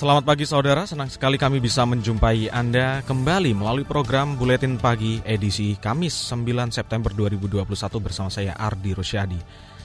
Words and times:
Selamat 0.00 0.24
pagi 0.24 0.48
saudara, 0.48 0.88
senang 0.88 1.12
sekali 1.12 1.36
kami 1.36 1.60
bisa 1.60 1.84
menjumpai 1.84 2.48
Anda 2.48 3.04
kembali 3.04 3.52
melalui 3.52 3.84
program 3.84 4.32
Buletin 4.32 4.80
Pagi 4.80 5.20
edisi 5.28 5.76
Kamis 5.76 6.24
9 6.32 6.72
September 6.72 7.12
2021 7.12 7.68
bersama 8.00 8.32
saya 8.32 8.56
Ardi 8.56 8.96
Rosyadi. 8.96 9.36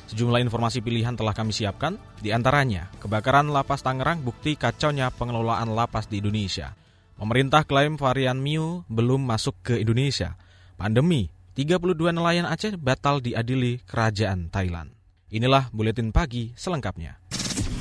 Sejumlah 0.08 0.40
informasi 0.40 0.80
pilihan 0.80 1.20
telah 1.20 1.36
kami 1.36 1.52
siapkan, 1.52 2.00
di 2.24 2.32
antaranya 2.32 2.88
kebakaran 3.04 3.52
lapas 3.52 3.84
Tangerang 3.84 4.24
bukti 4.24 4.56
kacaunya 4.56 5.12
pengelolaan 5.12 5.76
lapas 5.76 6.08
di 6.08 6.24
Indonesia. 6.24 6.72
Pemerintah 7.20 7.68
klaim 7.68 8.00
varian 8.00 8.40
Mu 8.40 8.88
belum 8.88 9.20
masuk 9.20 9.68
ke 9.68 9.84
Indonesia. 9.84 10.40
Pandemi, 10.80 11.28
32 11.60 12.16
nelayan 12.16 12.48
Aceh 12.48 12.80
batal 12.80 13.20
diadili 13.20 13.84
kerajaan 13.84 14.48
Thailand. 14.48 14.96
Inilah 15.28 15.68
Buletin 15.76 16.16
Pagi 16.16 16.56
selengkapnya. 16.56 17.20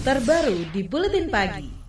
Terbaru 0.02 0.74
di 0.74 0.82
Buletin 0.82 1.30
Pagi. 1.30 1.83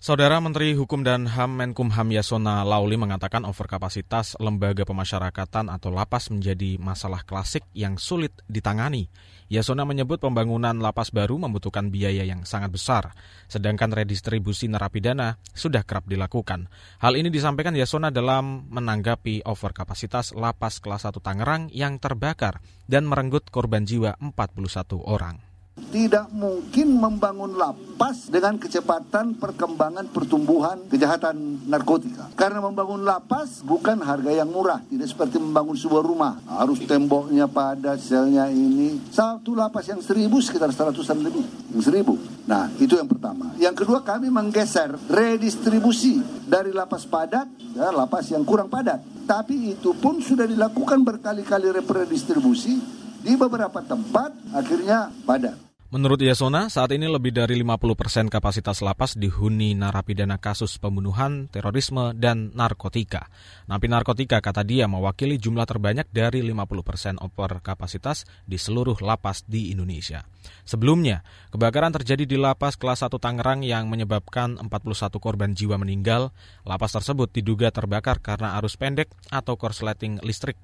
Saudara 0.00 0.40
Menteri 0.40 0.72
Hukum 0.72 1.04
dan 1.04 1.28
HAM 1.28 1.60
Menkumham 1.60 2.08
Yasona 2.08 2.64
Lauli 2.64 2.96
mengatakan 2.96 3.44
overkapasitas 3.44 4.32
lembaga 4.40 4.88
pemasyarakatan 4.88 5.68
atau 5.68 5.92
lapas 5.92 6.32
menjadi 6.32 6.80
masalah 6.80 7.20
klasik 7.20 7.68
yang 7.76 8.00
sulit 8.00 8.32
ditangani. 8.48 9.12
Yasona 9.52 9.84
menyebut 9.84 10.16
pembangunan 10.16 10.72
lapas 10.80 11.12
baru 11.12 11.36
membutuhkan 11.36 11.92
biaya 11.92 12.24
yang 12.24 12.48
sangat 12.48 12.72
besar, 12.72 13.12
sedangkan 13.44 13.92
redistribusi 13.92 14.72
narapidana 14.72 15.36
sudah 15.52 15.84
kerap 15.84 16.08
dilakukan. 16.08 16.72
Hal 16.96 17.20
ini 17.20 17.28
disampaikan 17.28 17.76
Yasona 17.76 18.08
dalam 18.08 18.72
menanggapi 18.72 19.44
overkapasitas 19.44 20.32
lapas 20.32 20.80
kelas 20.80 21.04
1 21.04 21.20
Tangerang 21.20 21.68
yang 21.76 22.00
terbakar 22.00 22.64
dan 22.88 23.04
merenggut 23.04 23.52
korban 23.52 23.84
jiwa 23.84 24.16
41 24.16 24.64
orang. 24.96 25.49
Tidak 25.88 26.30
mungkin 26.36 27.00
membangun 27.00 27.56
lapas 27.56 28.28
dengan 28.28 28.60
kecepatan 28.60 29.40
perkembangan 29.40 30.12
pertumbuhan 30.12 30.86
kejahatan 30.86 31.64
narkotika. 31.66 32.30
Karena 32.36 32.60
membangun 32.60 33.02
lapas 33.02 33.64
bukan 33.64 34.04
harga 34.04 34.30
yang 34.30 34.52
murah. 34.52 34.84
Tidak 34.84 35.08
seperti 35.08 35.40
membangun 35.40 35.74
sebuah 35.74 36.04
rumah. 36.04 36.38
Harus 36.44 36.84
temboknya 36.84 37.48
pada 37.48 37.96
selnya 37.96 38.46
ini. 38.52 39.00
Satu 39.10 39.56
lapas 39.56 39.88
yang 39.88 40.04
seribu 40.04 40.38
sekitar 40.38 40.70
seratusan 40.70 41.24
lebih. 41.24 41.42
Yang 41.72 41.90
seribu. 41.90 42.14
Nah 42.50 42.68
itu 42.76 42.98
yang 42.98 43.08
pertama. 43.08 43.54
Yang 43.56 43.86
kedua 43.86 44.02
kami 44.02 44.26
menggeser 44.28 44.94
redistribusi 45.08 46.20
dari 46.44 46.74
lapas 46.74 47.06
padat 47.06 47.46
ya, 47.74 47.94
lapas 47.94 48.26
yang 48.30 48.42
kurang 48.42 48.66
padat. 48.66 48.98
Tapi 49.30 49.78
itu 49.78 49.94
pun 49.94 50.18
sudah 50.18 50.46
dilakukan 50.50 51.06
berkali-kali 51.06 51.70
redistribusi 51.70 52.82
di 53.22 53.36
beberapa 53.36 53.78
tempat 53.84 54.34
akhirnya 54.50 55.12
padat. 55.22 55.69
Menurut 55.90 56.22
Yasona, 56.22 56.70
saat 56.70 56.94
ini 56.94 57.10
lebih 57.10 57.34
dari 57.34 57.58
50 57.66 57.98
persen 57.98 58.30
kapasitas 58.30 58.78
lapas 58.78 59.18
dihuni 59.18 59.74
narapidana 59.74 60.38
kasus 60.38 60.78
pembunuhan, 60.78 61.50
terorisme, 61.50 62.14
dan 62.14 62.54
narkotika. 62.54 63.26
Napi 63.66 63.90
narkotika, 63.90 64.38
kata 64.38 64.62
dia, 64.62 64.86
mewakili 64.86 65.34
jumlah 65.34 65.66
terbanyak 65.66 66.06
dari 66.14 66.46
50 66.46 66.86
persen 66.86 67.18
over 67.18 67.58
kapasitas 67.58 68.22
di 68.46 68.54
seluruh 68.54 69.02
lapas 69.02 69.42
di 69.50 69.74
Indonesia. 69.74 70.22
Sebelumnya, 70.62 71.26
kebakaran 71.50 71.90
terjadi 71.90 72.22
di 72.22 72.38
lapas 72.38 72.78
kelas 72.78 73.02
1 73.02 73.18
Tangerang 73.18 73.66
yang 73.66 73.90
menyebabkan 73.90 74.62
41 74.62 75.18
korban 75.18 75.58
jiwa 75.58 75.74
meninggal. 75.74 76.30
Lapas 76.62 76.94
tersebut 76.94 77.34
diduga 77.34 77.74
terbakar 77.74 78.22
karena 78.22 78.54
arus 78.62 78.78
pendek 78.78 79.10
atau 79.34 79.58
korsleting 79.58 80.22
listrik. 80.22 80.54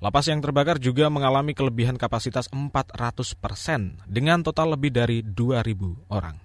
Lapas 0.00 0.32
yang 0.32 0.40
terbakar 0.40 0.80
juga 0.80 1.12
mengalami 1.12 1.52
kelebihan 1.52 2.00
kapasitas 2.00 2.48
400 2.48 2.96
persen 3.36 4.00
dengan 4.08 4.40
total 4.40 4.72
lebih 4.72 4.96
dari 4.96 5.20
2.000 5.20 6.08
orang. 6.08 6.40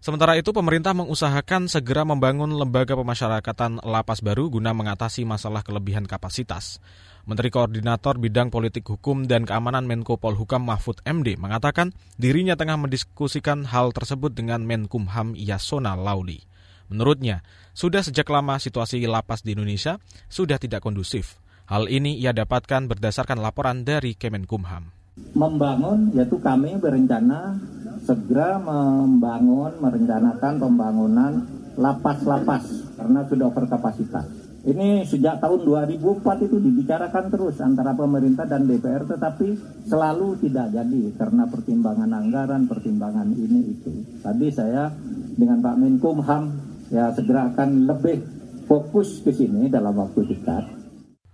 Sementara 0.00 0.32
itu, 0.40 0.48
pemerintah 0.56 0.96
mengusahakan 0.96 1.68
segera 1.68 2.08
membangun 2.08 2.56
lembaga 2.56 2.96
pemasyarakatan 2.96 3.84
lapas 3.84 4.24
baru 4.24 4.48
guna 4.48 4.72
mengatasi 4.72 5.28
masalah 5.28 5.60
kelebihan 5.60 6.08
kapasitas. 6.08 6.80
Menteri 7.28 7.52
Koordinator 7.52 8.16
Bidang 8.16 8.48
Politik 8.48 8.88
Hukum 8.88 9.28
dan 9.28 9.44
Keamanan 9.44 9.84
Menko 9.84 10.16
Polhukam 10.16 10.64
Mahfud 10.64 11.04
MD 11.04 11.36
mengatakan 11.36 11.92
dirinya 12.16 12.56
tengah 12.56 12.80
mendiskusikan 12.80 13.68
hal 13.68 13.92
tersebut 13.92 14.32
dengan 14.32 14.64
Menkumham 14.64 15.36
Yasona 15.36 15.92
Lauli. 15.92 16.48
Menurutnya, 16.88 17.44
sudah 17.76 18.00
sejak 18.00 18.24
lama 18.32 18.56
situasi 18.56 19.04
lapas 19.04 19.44
di 19.44 19.52
Indonesia 19.52 20.00
sudah 20.32 20.56
tidak 20.56 20.80
kondusif. 20.80 21.39
Hal 21.70 21.86
ini 21.86 22.18
ia 22.18 22.34
dapatkan 22.34 22.90
berdasarkan 22.90 23.38
laporan 23.38 23.86
dari 23.86 24.18
Kemenkumham. 24.18 24.90
Membangun, 25.38 26.10
yaitu 26.18 26.42
kami 26.42 26.74
berencana 26.82 27.62
segera 28.02 28.58
membangun, 28.58 29.78
merencanakan 29.78 30.58
pembangunan 30.58 31.46
lapas-lapas 31.78 32.66
karena 32.98 33.22
sudah 33.22 33.54
overkapasitas. 33.54 34.26
Ini 34.66 35.06
sejak 35.06 35.38
tahun 35.38 35.62
2004 35.94 36.50
itu 36.50 36.58
dibicarakan 36.58 37.24
terus 37.30 37.62
antara 37.62 37.94
pemerintah 37.94 38.50
dan 38.50 38.66
DPR 38.66 39.06
tetapi 39.06 39.54
selalu 39.86 40.42
tidak 40.42 40.74
jadi 40.74 41.02
karena 41.14 41.46
pertimbangan 41.46 42.10
anggaran, 42.10 42.66
pertimbangan 42.66 43.30
ini 43.30 43.78
itu. 43.78 43.94
Tadi 44.18 44.50
saya 44.50 44.90
dengan 45.38 45.62
Pak 45.62 45.76
Menkumham 45.78 46.50
ya 46.90 47.14
segera 47.14 47.46
akan 47.54 47.86
lebih 47.86 48.18
fokus 48.66 49.22
ke 49.22 49.30
sini 49.30 49.70
dalam 49.70 49.94
waktu 49.94 50.34
dekat 50.34 50.79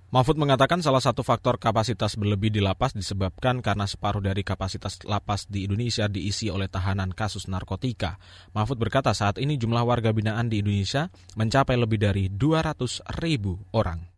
Mahfud 0.06 0.39
mengatakan 0.39 0.78
salah 0.87 1.03
satu 1.03 1.27
faktor 1.27 1.59
kapasitas 1.59 2.15
berlebih 2.15 2.55
di 2.55 2.62
lapas 2.62 2.94
disebabkan 2.94 3.59
karena 3.59 3.91
separuh 3.91 4.22
dari 4.22 4.47
kapasitas 4.47 5.03
lapas 5.03 5.50
di 5.50 5.67
Indonesia 5.67 6.06
diisi 6.06 6.47
oleh 6.47 6.71
tahanan 6.71 7.11
kasus 7.11 7.50
narkotika. 7.50 8.15
Mahfud 8.55 8.78
berkata 8.78 9.11
saat 9.11 9.43
ini 9.43 9.59
jumlah 9.59 9.83
warga 9.83 10.15
binaan 10.15 10.47
di 10.47 10.62
Indonesia 10.62 11.11
mencapai 11.34 11.75
lebih 11.75 11.99
dari 11.99 12.31
200 12.31 13.03
ribu 13.19 13.59
orang. 13.75 14.16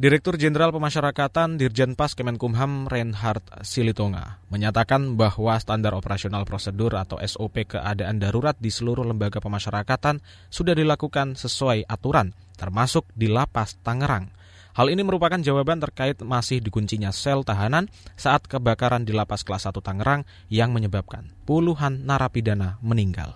Direktur 0.00 0.34
Jenderal 0.34 0.72
Pemasyarakatan 0.72 1.60
Dirjen 1.60 1.92
Pas 1.92 2.16
Kemenkumham 2.16 2.88
Reinhard 2.88 3.44
Silitonga 3.62 4.40
menyatakan 4.50 5.14
bahwa 5.14 5.54
standar 5.60 5.94
operasional 5.94 6.42
prosedur 6.42 6.96
atau 6.96 7.20
SOP 7.22 7.68
keadaan 7.68 8.18
darurat 8.18 8.56
di 8.58 8.72
seluruh 8.72 9.06
lembaga 9.06 9.38
pemasyarakatan 9.44 10.24
sudah 10.48 10.72
dilakukan 10.72 11.36
sesuai 11.36 11.86
aturan, 11.86 12.32
termasuk 12.56 13.06
di 13.12 13.28
lapas 13.28 13.76
Tangerang. 13.84 14.39
Hal 14.70 14.86
ini 14.86 15.02
merupakan 15.02 15.38
jawaban 15.42 15.82
terkait 15.82 16.22
masih 16.22 16.62
dikuncinya 16.62 17.10
sel 17.10 17.42
tahanan 17.42 17.90
saat 18.14 18.46
kebakaran 18.46 19.02
di 19.02 19.10
lapas 19.10 19.42
kelas 19.42 19.66
1 19.66 19.74
Tangerang 19.82 20.22
yang 20.46 20.70
menyebabkan 20.70 21.34
puluhan 21.42 22.06
narapidana 22.06 22.78
meninggal. 22.78 23.34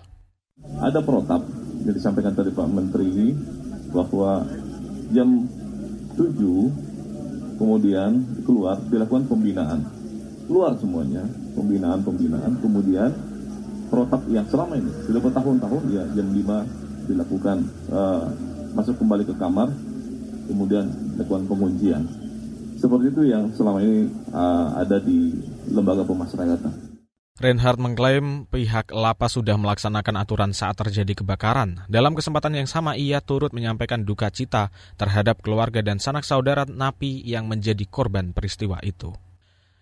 Ada 0.79 1.03
protap 1.03 1.43
yang 1.83 1.91
disampaikan 1.91 2.31
tadi 2.31 2.55
Pak 2.55 2.67
Menteri 2.71 3.35
bahwa 3.91 4.47
jam 5.11 5.43
7 6.15 7.59
kemudian 7.59 8.11
keluar 8.47 8.79
dilakukan 8.87 9.27
pembinaan. 9.27 9.83
Keluar 10.47 10.71
semuanya, 10.79 11.27
pembinaan-pembinaan, 11.57 12.63
kemudian 12.63 13.11
protap 13.91 14.23
yang 14.31 14.47
selama 14.47 14.79
ini 14.79 14.91
sudah 15.03 15.19
bertahun-tahun 15.19 15.83
ya 15.91 16.03
jam 16.15 16.27
5 16.31 17.11
dilakukan 17.11 17.57
uh, 17.91 18.23
masuk 18.71 18.95
kembali 18.97 19.27
ke 19.27 19.35
kamar 19.35 19.67
kemudian 20.45 20.85
lakukan 21.19 21.45
penguncian. 21.49 22.03
Seperti 22.75 23.11
itu 23.11 23.21
yang 23.27 23.49
selama 23.55 23.81
ini 23.81 24.09
uh, 24.31 24.77
ada 24.79 25.01
di 25.01 25.33
lembaga 25.71 26.05
pemasyarakatan. 26.05 26.95
Reinhardt 27.35 27.83
mengklaim 27.83 28.47
pihak 28.47 28.95
lapas 28.95 29.35
sudah 29.35 29.59
melaksanakan 29.59 30.23
aturan 30.23 30.51
saat 30.55 30.79
terjadi 30.79 31.19
kebakaran. 31.19 31.83
Dalam 31.91 32.15
kesempatan 32.15 32.55
yang 32.55 32.63
sama, 32.63 32.95
ia 32.95 33.19
turut 33.19 33.51
menyampaikan 33.51 34.07
duka 34.07 34.31
cita 34.31 34.71
terhadap 34.95 35.43
keluarga 35.43 35.83
dan 35.83 35.99
sanak 35.99 36.23
saudara 36.23 36.63
napi 36.63 37.19
yang 37.27 37.51
menjadi 37.51 37.83
korban 37.91 38.31
peristiwa 38.31 38.79
itu. 38.87 39.11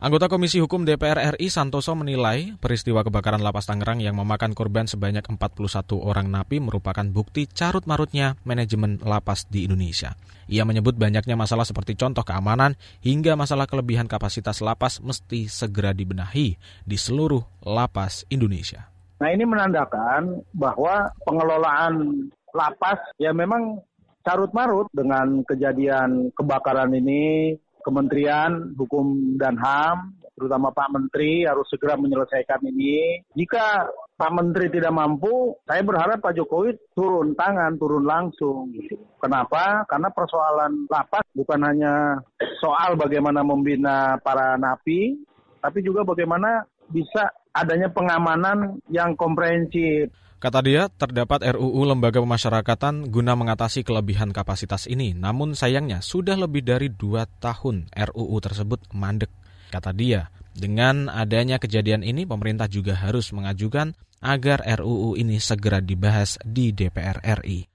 Anggota 0.04 0.28
Komisi 0.28 0.60
Hukum 0.60 0.84
DPR 0.84 1.40
RI 1.40 1.48
Santoso 1.48 1.96
menilai 1.96 2.60
peristiwa 2.60 3.08
kebakaran 3.08 3.40
lapas 3.40 3.72
Tangerang 3.72 4.04
yang 4.04 4.20
memakan 4.20 4.52
korban 4.52 4.84
sebanyak 4.84 5.24
41 5.24 5.64
orang 5.96 6.28
napi 6.28 6.60
merupakan 6.60 7.08
bukti 7.08 7.48
carut-marutnya 7.48 8.36
manajemen 8.44 9.00
lapas 9.00 9.48
di 9.48 9.64
Indonesia. 9.64 10.20
Ia 10.52 10.68
menyebut 10.68 11.00
banyaknya 11.00 11.40
masalah 11.40 11.64
seperti 11.64 11.96
contoh 11.96 12.20
keamanan 12.28 12.76
hingga 13.00 13.40
masalah 13.40 13.64
kelebihan 13.64 14.12
kapasitas 14.12 14.60
lapas 14.60 15.00
mesti 15.00 15.48
segera 15.48 15.96
dibenahi 15.96 16.60
di 16.84 16.98
seluruh 17.00 17.64
lapas 17.64 18.28
Indonesia. 18.28 18.92
Nah 19.24 19.32
ini 19.32 19.48
menandakan 19.48 20.44
bahwa 20.52 21.16
pengelolaan 21.24 22.28
lapas 22.52 23.00
ya 23.16 23.32
memang 23.32 23.80
carut-marut 24.20 24.92
dengan 24.92 25.48
kejadian 25.48 26.28
kebakaran 26.36 26.92
ini 26.92 27.56
Kementerian 27.84 28.74
Hukum 28.80 29.36
dan 29.36 29.60
HAM, 29.60 30.16
terutama 30.34 30.74
Pak 30.74 30.90
Menteri 30.90 31.46
harus 31.46 31.68
segera 31.70 31.94
menyelesaikan 32.00 32.64
ini. 32.66 33.22
Jika 33.38 33.88
Pak 34.18 34.32
Menteri 34.34 34.72
tidak 34.74 34.96
mampu, 34.96 35.54
saya 35.68 35.86
berharap 35.86 36.24
Pak 36.24 36.34
Jokowi 36.34 36.74
turun 36.98 37.38
tangan, 37.38 37.78
turun 37.78 38.08
langsung. 38.08 38.74
Kenapa? 39.22 39.86
Karena 39.86 40.10
persoalan 40.10 40.90
lapas 40.90 41.26
bukan 41.38 41.60
hanya 41.64 42.18
soal 42.60 42.98
bagaimana 42.98 43.46
membina 43.46 44.18
para 44.20 44.58
napi, 44.58 45.20
tapi 45.62 45.80
juga 45.86 46.04
bagaimana 46.04 46.66
bisa 46.90 47.30
adanya 47.54 47.90
pengamanan 47.94 48.82
yang 48.90 49.14
komprehensif. 49.14 50.10
Kata 50.44 50.60
dia, 50.60 50.92
terdapat 50.92 51.56
RUU 51.56 51.88
Lembaga 51.88 52.20
Pemasyarakatan 52.20 53.08
guna 53.08 53.32
mengatasi 53.32 53.88
kelebihan 53.88 54.36
kapasitas 54.36 54.92
ini. 54.92 55.16
Namun 55.16 55.56
sayangnya, 55.56 56.04
sudah 56.04 56.36
lebih 56.36 56.68
dari 56.68 56.92
dua 56.92 57.24
tahun 57.40 57.88
RUU 57.96 58.38
tersebut 58.44 58.92
mandek. 58.92 59.32
Kata 59.72 59.96
dia, 59.96 60.28
dengan 60.52 61.08
adanya 61.08 61.64
kejadian 61.64 62.04
ini, 62.04 62.28
pemerintah 62.28 62.68
juga 62.68 63.00
harus 63.00 63.32
mengajukan 63.32 63.96
agar 64.20 64.68
RUU 64.84 65.16
ini 65.16 65.40
segera 65.40 65.80
dibahas 65.80 66.36
di 66.44 66.76
DPR 66.76 67.24
RI. 67.40 67.73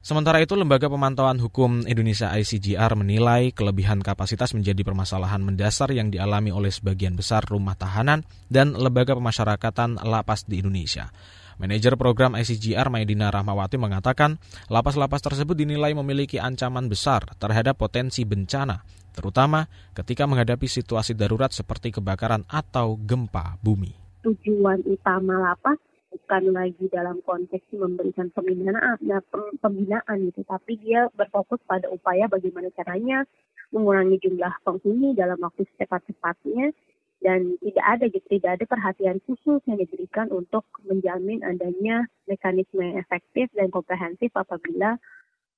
Sementara 0.00 0.40
itu, 0.40 0.56
Lembaga 0.56 0.88
Pemantauan 0.88 1.36
Hukum 1.44 1.84
Indonesia 1.84 2.32
ICGR 2.32 2.96
menilai 2.96 3.52
kelebihan 3.52 4.00
kapasitas 4.00 4.56
menjadi 4.56 4.80
permasalahan 4.80 5.44
mendasar 5.44 5.92
yang 5.92 6.08
dialami 6.08 6.48
oleh 6.48 6.72
sebagian 6.72 7.20
besar 7.20 7.44
rumah 7.44 7.76
tahanan 7.76 8.24
dan 8.48 8.72
lembaga 8.72 9.12
pemasyarakatan 9.12 10.00
lapas 10.00 10.48
di 10.48 10.64
Indonesia. 10.64 11.12
Manajer 11.60 12.00
program 12.00 12.32
ICGR 12.32 12.88
Maidina 12.88 13.28
Rahmawati 13.28 13.76
mengatakan, 13.76 14.40
lapas-lapas 14.72 15.20
tersebut 15.20 15.52
dinilai 15.52 15.92
memiliki 15.92 16.40
ancaman 16.40 16.88
besar 16.88 17.20
terhadap 17.36 17.76
potensi 17.76 18.24
bencana, 18.24 18.80
terutama 19.12 19.68
ketika 19.92 20.24
menghadapi 20.24 20.64
situasi 20.64 21.12
darurat 21.12 21.52
seperti 21.52 21.92
kebakaran 21.92 22.48
atau 22.48 22.96
gempa 22.96 23.60
bumi. 23.60 23.92
Tujuan 24.24 24.80
utama 24.88 25.36
lapas 25.52 25.76
bukan 26.10 26.42
lagi 26.50 26.84
dalam 26.90 27.22
konteks 27.22 27.70
memberikan 27.74 28.28
pembinaan, 28.34 28.98
ya, 29.02 29.22
pembinaan 29.62 30.30
gitu, 30.30 30.42
tapi 30.44 30.76
dia 30.82 31.06
berfokus 31.14 31.62
pada 31.64 31.86
upaya 31.88 32.26
bagaimana 32.26 32.68
caranya 32.74 33.22
mengurangi 33.70 34.18
jumlah 34.18 34.50
penghuni 34.66 35.14
dalam 35.14 35.38
waktu 35.38 35.66
secepat-cepatnya. 35.74 36.74
Dan 37.20 37.60
tidak 37.60 37.84
ada 37.84 38.04
gitu 38.08 38.26
tidak 38.32 38.56
ada 38.56 38.64
perhatian 38.64 39.20
khusus 39.28 39.60
yang 39.68 39.76
diberikan 39.76 40.32
untuk 40.32 40.64
menjamin 40.88 41.44
adanya 41.44 42.08
mekanisme 42.24 42.80
yang 42.80 42.96
efektif 42.96 43.52
dan 43.52 43.68
komprehensif 43.68 44.32
apabila 44.32 44.96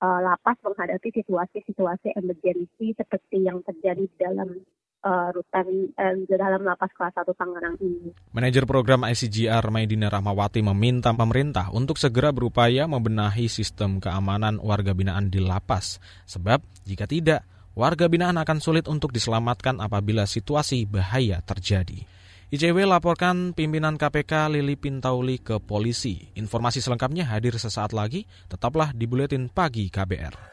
uh, 0.02 0.20
lapas 0.26 0.58
menghadapi 0.66 1.22
situasi-situasi 1.22 2.18
emergensi 2.18 2.98
seperti 2.98 3.46
yang 3.46 3.62
terjadi 3.62 4.10
dalam 4.18 4.58
uh, 5.04 5.28
rutan 5.34 5.66
uh, 5.98 6.14
dalam 6.30 6.62
lapas 6.64 6.90
kelas 6.96 7.14
1 7.14 7.34
Tangerang 7.34 7.76
ini. 7.82 8.10
Manajer 8.32 8.64
program 8.64 9.04
ICGR 9.04 9.62
Maidina 9.68 10.08
Rahmawati 10.08 10.64
meminta 10.64 11.12
pemerintah 11.12 11.68
untuk 11.74 12.00
segera 12.00 12.32
berupaya 12.32 12.88
membenahi 12.88 13.50
sistem 13.50 14.00
keamanan 14.00 14.62
warga 14.62 14.94
binaan 14.96 15.28
di 15.28 15.42
lapas. 15.42 16.00
Sebab 16.26 16.62
jika 16.86 17.04
tidak, 17.06 17.44
Warga 17.72 18.04
binaan 18.04 18.36
akan 18.36 18.60
sulit 18.60 18.84
untuk 18.84 19.16
diselamatkan 19.16 19.80
apabila 19.80 20.28
situasi 20.28 20.84
bahaya 20.84 21.40
terjadi. 21.40 22.04
ICW 22.52 22.84
laporkan 22.84 23.56
pimpinan 23.56 23.96
KPK 23.96 24.52
Lili 24.52 24.76
Pintauli 24.76 25.40
ke 25.40 25.56
polisi. 25.56 26.28
Informasi 26.36 26.84
selengkapnya 26.84 27.24
hadir 27.24 27.56
sesaat 27.56 27.96
lagi, 27.96 28.28
tetaplah 28.52 28.92
di 28.92 29.08
Buletin 29.08 29.48
Pagi 29.48 29.88
KBR. 29.88 30.52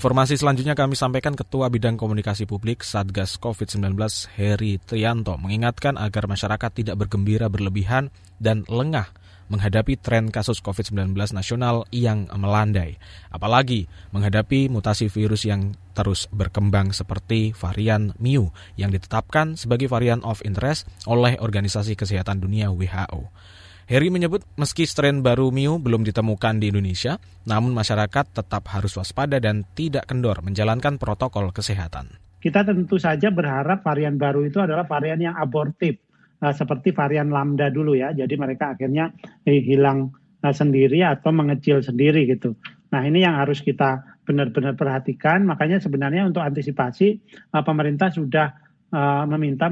Informasi 0.00 0.40
selanjutnya 0.40 0.72
kami 0.72 0.96
sampaikan 0.96 1.36
Ketua 1.36 1.68
Bidang 1.68 2.00
Komunikasi 2.00 2.48
Publik 2.48 2.80
Satgas 2.80 3.36
COVID-19 3.36 4.00
Heri 4.32 4.80
Trianto 4.80 5.36
mengingatkan 5.36 6.00
agar 6.00 6.24
masyarakat 6.24 6.72
tidak 6.72 7.04
bergembira 7.04 7.52
berlebihan 7.52 8.08
dan 8.40 8.64
lengah 8.64 9.12
menghadapi 9.52 10.00
tren 10.00 10.32
kasus 10.32 10.64
COVID-19 10.64 11.12
nasional 11.36 11.84
yang 11.92 12.24
melandai. 12.32 12.96
Apalagi 13.28 13.92
menghadapi 14.16 14.72
mutasi 14.72 15.12
virus 15.12 15.44
yang 15.44 15.76
terus 15.92 16.32
berkembang 16.32 16.96
seperti 16.96 17.52
varian 17.52 18.16
Mu 18.16 18.48
yang 18.80 18.88
ditetapkan 18.96 19.60
sebagai 19.60 19.92
varian 19.92 20.24
of 20.24 20.40
interest 20.48 20.88
oleh 21.04 21.36
Organisasi 21.36 21.92
Kesehatan 21.92 22.40
Dunia 22.40 22.72
WHO. 22.72 23.28
Heri 23.90 24.06
menyebut 24.06 24.46
meski 24.54 24.86
strain 24.86 25.18
baru 25.18 25.50
Miu 25.50 25.82
belum 25.82 26.06
ditemukan 26.06 26.62
di 26.62 26.70
Indonesia, 26.70 27.18
namun 27.42 27.74
masyarakat 27.74 28.38
tetap 28.38 28.70
harus 28.70 28.94
waspada 28.94 29.42
dan 29.42 29.66
tidak 29.74 30.06
kendor 30.06 30.46
menjalankan 30.46 30.94
protokol 30.94 31.50
kesehatan. 31.50 32.06
Kita 32.38 32.62
tentu 32.62 33.02
saja 33.02 33.34
berharap 33.34 33.82
varian 33.82 34.14
baru 34.14 34.46
itu 34.46 34.62
adalah 34.62 34.86
varian 34.86 35.18
yang 35.18 35.34
abortif, 35.34 35.98
uh, 36.38 36.54
seperti 36.54 36.94
varian 36.94 37.34
lambda 37.34 37.66
dulu 37.66 37.98
ya. 37.98 38.14
Jadi 38.14 38.30
mereka 38.38 38.78
akhirnya 38.78 39.10
eh, 39.42 39.58
hilang 39.58 40.14
uh, 40.38 40.54
sendiri 40.54 41.02
atau 41.02 41.34
mengecil 41.34 41.82
sendiri 41.82 42.30
gitu. 42.30 42.54
Nah 42.94 43.02
ini 43.02 43.26
yang 43.26 43.42
harus 43.42 43.58
kita 43.58 44.22
benar-benar 44.22 44.78
perhatikan. 44.78 45.42
Makanya 45.42 45.82
sebenarnya 45.82 46.30
untuk 46.30 46.46
antisipasi 46.46 47.18
pemerintah 47.50 48.14
sudah 48.14 48.69
uh, 48.94 49.24
meminta 49.26 49.66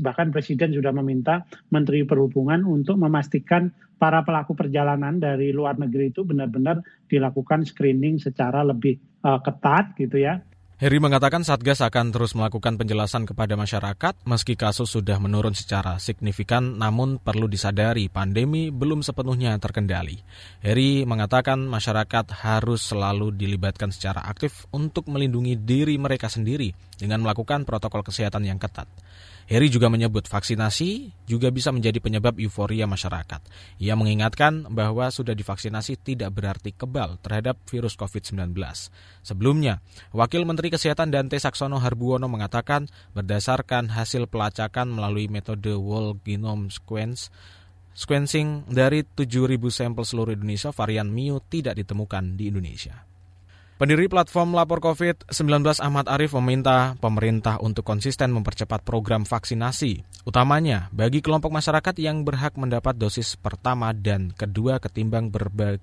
bahkan 0.00 0.32
presiden 0.32 0.72
sudah 0.72 0.92
meminta 0.94 1.44
menteri 1.72 2.04
perhubungan 2.04 2.64
untuk 2.64 2.96
memastikan 3.00 3.72
para 3.98 4.22
pelaku 4.22 4.54
perjalanan 4.54 5.18
dari 5.18 5.50
luar 5.50 5.76
negeri 5.76 6.14
itu 6.14 6.22
benar-benar 6.22 6.80
dilakukan 7.10 7.66
screening 7.66 8.22
secara 8.22 8.62
lebih 8.62 8.96
uh, 9.26 9.42
ketat 9.42 9.98
gitu 9.98 10.22
ya 10.22 10.38
Heri 10.78 11.02
mengatakan 11.02 11.42
Satgas 11.42 11.82
akan 11.82 12.14
terus 12.14 12.38
melakukan 12.38 12.78
penjelasan 12.78 13.26
kepada 13.26 13.58
masyarakat 13.58 14.14
meski 14.22 14.54
kasus 14.54 14.86
sudah 14.86 15.18
menurun 15.18 15.50
secara 15.50 15.98
signifikan 15.98 16.78
namun 16.78 17.18
perlu 17.18 17.50
disadari 17.50 18.06
pandemi 18.06 18.70
belum 18.70 19.02
sepenuhnya 19.02 19.58
terkendali. 19.58 20.22
Heri 20.62 21.02
mengatakan 21.02 21.66
masyarakat 21.66 22.30
harus 22.30 22.94
selalu 22.94 23.34
dilibatkan 23.34 23.90
secara 23.90 24.22
aktif 24.22 24.70
untuk 24.70 25.10
melindungi 25.10 25.58
diri 25.58 25.98
mereka 25.98 26.30
sendiri 26.30 26.70
dengan 26.94 27.26
melakukan 27.26 27.66
protokol 27.66 28.06
kesehatan 28.06 28.46
yang 28.46 28.62
ketat. 28.62 28.86
Heri 29.48 29.72
juga 29.72 29.88
menyebut 29.88 30.28
vaksinasi 30.28 31.24
juga 31.24 31.48
bisa 31.48 31.72
menjadi 31.72 32.04
penyebab 32.04 32.36
euforia 32.36 32.84
masyarakat. 32.84 33.40
Ia 33.80 33.96
mengingatkan 33.96 34.68
bahwa 34.68 35.08
sudah 35.08 35.32
divaksinasi 35.32 35.96
tidak 36.04 36.36
berarti 36.36 36.76
kebal 36.76 37.16
terhadap 37.24 37.56
virus 37.64 37.96
COVID-19. 37.96 38.52
Sebelumnya, 39.24 39.80
Wakil 40.12 40.44
Menteri 40.44 40.68
Kesehatan 40.68 41.08
Dante 41.08 41.40
Saksono 41.40 41.80
Harbuono 41.80 42.28
mengatakan 42.28 42.92
berdasarkan 43.16 43.88
hasil 43.88 44.28
pelacakan 44.28 44.92
melalui 44.92 45.32
metode 45.32 45.72
whole 45.72 46.20
genome 46.28 46.68
sequence, 46.68 47.32
sequencing 47.96 48.68
dari 48.68 49.00
7.000 49.00 49.56
sampel 49.72 50.04
seluruh 50.04 50.36
Indonesia, 50.36 50.76
varian 50.76 51.08
Mu 51.08 51.40
tidak 51.48 51.80
ditemukan 51.80 52.36
di 52.36 52.52
Indonesia. 52.52 53.07
Pendiri 53.78 54.10
platform 54.10 54.58
Lapor 54.58 54.82
COVID-19 54.82 55.38
Ahmad 55.78 56.10
Arif 56.10 56.34
meminta 56.34 56.98
pemerintah 56.98 57.62
untuk 57.62 57.86
konsisten 57.86 58.34
mempercepat 58.34 58.82
program 58.82 59.22
vaksinasi, 59.22 60.02
utamanya 60.26 60.90
bagi 60.90 61.22
kelompok 61.22 61.54
masyarakat 61.54 61.94
yang 62.02 62.26
berhak 62.26 62.58
mendapat 62.58 62.98
dosis 62.98 63.38
pertama 63.38 63.94
dan 63.94 64.34
kedua 64.34 64.82
ketimbang 64.82 65.30
berbagi 65.30 65.78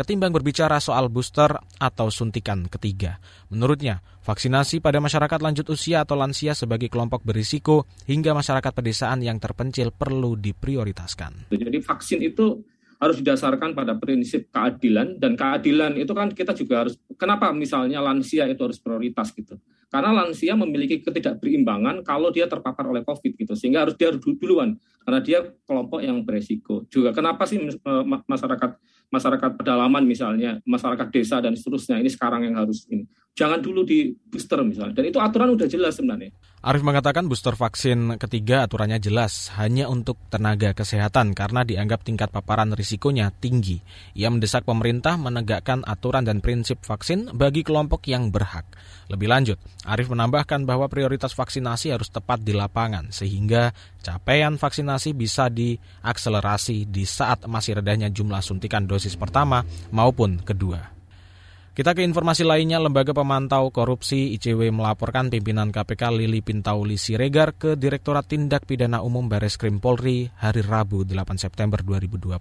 ketimbang 0.00 0.32
berbicara 0.32 0.80
soal 0.80 1.12
booster 1.12 1.52
atau 1.76 2.08
suntikan 2.08 2.64
ketiga. 2.72 3.20
Menurutnya, 3.52 4.00
vaksinasi 4.24 4.80
pada 4.80 4.96
masyarakat 4.96 5.44
lanjut 5.44 5.68
usia 5.68 6.08
atau 6.08 6.16
lansia 6.16 6.56
sebagai 6.56 6.88
kelompok 6.88 7.20
berisiko 7.20 7.84
hingga 8.08 8.32
masyarakat 8.32 8.72
pedesaan 8.72 9.20
yang 9.20 9.36
terpencil 9.36 9.92
perlu 9.92 10.40
diprioritaskan. 10.40 11.52
Jadi 11.52 11.78
vaksin 11.84 12.24
itu 12.24 12.64
harus 13.00 13.16
didasarkan 13.24 13.72
pada 13.72 13.96
prinsip 13.96 14.52
keadilan. 14.52 15.16
Dan 15.16 15.34
keadilan 15.34 15.96
itu 15.96 16.12
kan 16.12 16.28
kita 16.30 16.52
juga 16.52 16.84
harus 16.86 17.00
kenapa 17.16 17.48
misalnya 17.50 18.04
lansia 18.04 18.44
itu 18.46 18.60
harus 18.60 18.76
prioritas 18.76 19.32
gitu 19.32 19.56
Karena 19.90 20.22
lansia 20.22 20.54
memiliki 20.54 21.02
ketidakberimbangan 21.02 22.06
kalau 22.06 22.30
dia 22.30 22.46
terpapar 22.46 22.86
oleh 22.86 23.02
COVID 23.02 23.34
gitu, 23.34 23.58
sehingga 23.58 23.82
harus 23.82 23.98
dia 23.98 24.14
duluan 24.14 24.78
karena 25.02 25.18
dia 25.18 25.38
kelompok 25.66 25.98
yang 25.98 26.22
beresiko. 26.22 26.86
Juga 26.86 27.10
kenapa 27.10 27.42
sih 27.44 27.58
eh, 27.58 28.04
masyarakat 28.06 28.70
masyarakat 29.10 29.58
pedalaman 29.58 30.06
misalnya, 30.06 30.62
masyarakat 30.62 31.10
desa 31.10 31.42
dan 31.42 31.58
seterusnya 31.58 31.98
ini 31.98 32.06
sekarang 32.06 32.46
yang 32.46 32.54
harus 32.54 32.86
ini. 32.88 33.04
Jangan 33.34 33.62
dulu 33.62 33.86
di 33.86 34.10
booster 34.10 34.58
misalnya. 34.62 35.02
Dan 35.02 35.10
itu 35.10 35.18
aturan 35.18 35.54
udah 35.54 35.66
jelas 35.66 35.98
sebenarnya. 35.98 36.30
Arif 36.60 36.84
mengatakan 36.84 37.24
booster 37.24 37.56
vaksin 37.56 38.20
ketiga 38.20 38.68
aturannya 38.68 39.00
jelas 39.00 39.48
hanya 39.56 39.88
untuk 39.88 40.20
tenaga 40.28 40.76
kesehatan 40.76 41.32
karena 41.32 41.64
dianggap 41.64 42.04
tingkat 42.04 42.28
paparan 42.28 42.74
risikonya 42.74 43.32
tinggi. 43.32 43.80
Ia 44.14 44.28
mendesak 44.28 44.68
pemerintah 44.68 45.16
menegakkan 45.16 45.82
aturan 45.88 46.26
dan 46.26 46.44
prinsip 46.44 46.84
vaksin 46.84 47.32
bagi 47.32 47.64
kelompok 47.64 48.04
yang 48.12 48.28
berhak. 48.28 48.66
Lebih 49.08 49.26
lanjut, 49.26 49.58
Arif 49.88 50.12
menambahkan 50.12 50.68
bahwa 50.68 50.84
prioritas 50.92 51.32
vaksinasi 51.32 51.96
harus 51.96 52.12
tepat 52.12 52.44
di 52.44 52.52
lapangan 52.52 53.08
sehingga 53.08 53.72
capaian 54.04 54.60
vaksinasi 54.60 55.16
bisa 55.16 55.48
diakselerasi 55.48 56.84
di 56.84 57.08
saat 57.08 57.48
masih 57.48 57.80
redahnya 57.80 58.12
jumlah 58.12 58.44
suntikan 58.44 58.84
dosis 58.84 59.16
pertama 59.16 59.64
maupun 59.88 60.36
kedua. 60.44 61.00
Kita 61.70 61.96
ke 61.96 62.04
informasi 62.04 62.44
lainnya, 62.44 62.76
Lembaga 62.76 63.16
Pemantau 63.16 63.72
Korupsi 63.72 64.36
ICW 64.36 64.68
melaporkan 64.68 65.32
pimpinan 65.32 65.72
KPK 65.72 66.12
Lili 66.12 66.44
Pintauli 66.44 67.00
Siregar 67.00 67.56
ke 67.56 67.78
Direktorat 67.78 68.28
Tindak 68.28 68.68
Pidana 68.68 69.00
Umum 69.00 69.30
Baris 69.32 69.56
Krim 69.56 69.80
Polri 69.80 70.28
hari 70.44 70.60
Rabu 70.60 71.08
8 71.08 71.40
September 71.40 71.80
2021. 71.80 72.36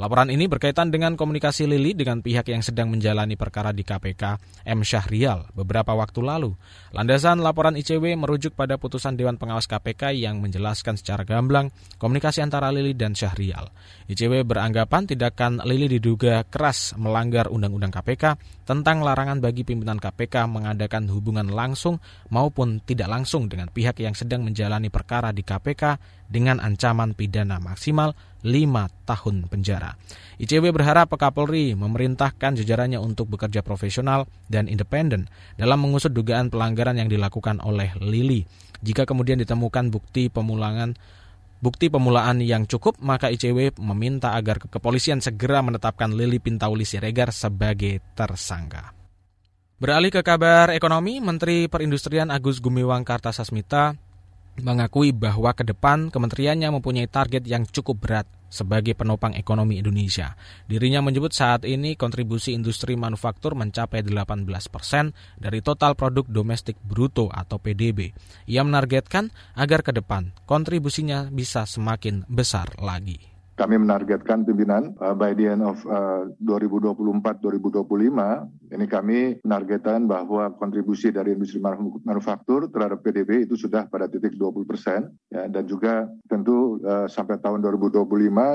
Laporan 0.00 0.32
ini 0.32 0.48
berkaitan 0.48 0.88
dengan 0.88 1.18
komunikasi 1.18 1.68
Lili 1.68 1.92
dengan 1.92 2.24
pihak 2.24 2.48
yang 2.48 2.64
sedang 2.64 2.88
menjalani 2.88 3.36
perkara 3.36 3.76
di 3.76 3.84
KPK, 3.84 4.40
M. 4.64 4.80
Syahrial, 4.80 5.52
beberapa 5.52 5.92
waktu 5.92 6.24
lalu. 6.24 6.56
Landasan 6.96 7.44
laporan 7.44 7.76
ICW 7.76 8.16
merujuk 8.16 8.56
pada 8.56 8.80
putusan 8.80 9.16
Dewan 9.16 9.36
Pengawas 9.36 9.68
KPK 9.68 10.16
yang 10.16 10.40
menjelaskan 10.40 10.96
secara 10.96 11.28
gamblang 11.28 11.68
komunikasi 12.00 12.40
antara 12.40 12.72
Lili 12.72 12.96
dan 12.96 13.12
Syahrial. 13.12 13.68
ICW 14.08 14.48
beranggapan 14.48 15.08
tindakan 15.08 15.60
Lili 15.68 16.00
diduga 16.00 16.44
keras 16.48 16.96
melanggar 16.96 17.52
Undang-Undang 17.52 17.92
KPK 17.92 18.24
tentang 18.62 19.02
larangan 19.02 19.42
bagi 19.42 19.66
pimpinan 19.66 19.98
KPK 19.98 20.46
mengadakan 20.48 21.10
hubungan 21.10 21.50
langsung 21.50 21.98
maupun 22.30 22.80
tidak 22.84 23.10
langsung 23.10 23.50
dengan 23.50 23.68
pihak 23.68 23.98
yang 24.00 24.14
sedang 24.14 24.46
menjalani 24.46 24.88
perkara 24.88 25.34
di 25.34 25.42
KPK 25.42 25.98
dengan 26.28 26.58
ancaman 26.62 27.16
pidana 27.16 27.58
maksimal 27.58 28.14
5 28.42 29.08
tahun 29.08 29.46
penjara. 29.46 29.94
ICW 30.42 30.74
berharap 30.74 31.14
Kapolri 31.14 31.78
memerintahkan 31.78 32.58
jajarannya 32.58 32.98
untuk 32.98 33.30
bekerja 33.30 33.62
profesional 33.62 34.26
dan 34.50 34.66
independen 34.66 35.30
dalam 35.54 35.82
mengusut 35.82 36.10
dugaan 36.10 36.50
pelanggaran 36.50 36.98
yang 36.98 37.06
dilakukan 37.06 37.62
oleh 37.62 37.94
Lili. 38.02 38.42
Jika 38.82 39.06
kemudian 39.06 39.38
ditemukan 39.38 39.94
bukti 39.94 40.26
pemulangan 40.26 40.98
bukti 41.62 41.86
pemulaan 41.86 42.42
yang 42.42 42.66
cukup, 42.66 42.98
maka 42.98 43.30
ICW 43.30 43.78
meminta 43.78 44.34
agar 44.34 44.58
kepolisian 44.58 45.22
segera 45.22 45.62
menetapkan 45.62 46.10
Lili 46.10 46.42
Pintauli 46.42 46.82
Siregar 46.82 47.30
sebagai 47.30 48.02
tersangka. 48.18 48.90
Beralih 49.78 50.10
ke 50.10 50.22
kabar 50.26 50.74
ekonomi, 50.74 51.22
Menteri 51.22 51.70
Perindustrian 51.70 52.30
Agus 52.34 52.58
Gumiwang 52.58 53.06
Kartasasmita 53.06 53.94
mengakui 54.60 55.16
bahwa 55.16 55.56
ke 55.56 55.64
depan 55.64 56.12
kementeriannya 56.12 56.68
mempunyai 56.68 57.08
target 57.08 57.48
yang 57.48 57.64
cukup 57.64 58.04
berat 58.04 58.26
sebagai 58.52 58.92
penopang 58.92 59.32
ekonomi 59.32 59.80
Indonesia. 59.80 60.36
Dirinya 60.68 61.00
menyebut 61.00 61.32
saat 61.32 61.64
ini 61.64 61.96
kontribusi 61.96 62.52
industri 62.52 63.00
manufaktur 63.00 63.56
mencapai 63.56 64.04
18 64.04 64.44
persen 64.68 65.16
dari 65.40 65.64
total 65.64 65.96
produk 65.96 66.28
domestik 66.28 66.76
bruto 66.84 67.32
atau 67.32 67.56
PDB. 67.56 68.12
Ia 68.52 68.60
menargetkan 68.60 69.32
agar 69.56 69.80
ke 69.80 69.96
depan 69.96 70.36
kontribusinya 70.44 71.32
bisa 71.32 71.64
semakin 71.64 72.28
besar 72.28 72.76
lagi. 72.76 73.31
Kami 73.52 73.76
menargetkan 73.76 74.48
pimpinan 74.48 74.96
uh, 74.96 75.12
by 75.12 75.36
the 75.36 75.44
end 75.44 75.60
of 75.60 75.76
uh, 75.84 76.24
2024-2025 76.40 77.84
ini 78.72 78.86
kami 78.88 79.36
menargetkan 79.44 80.08
bahwa 80.08 80.56
kontribusi 80.56 81.12
dari 81.12 81.36
industri 81.36 81.60
manufaktur 82.08 82.72
terhadap 82.72 83.04
PDB 83.04 83.44
itu 83.44 83.60
sudah 83.60 83.84
pada 83.92 84.08
titik 84.08 84.40
20 84.40 84.64
persen 84.64 85.12
ya, 85.28 85.52
dan 85.52 85.68
juga 85.68 86.08
tentu 86.32 86.80
uh, 86.80 87.04
sampai 87.04 87.36
tahun 87.44 87.60
2025 87.60 88.08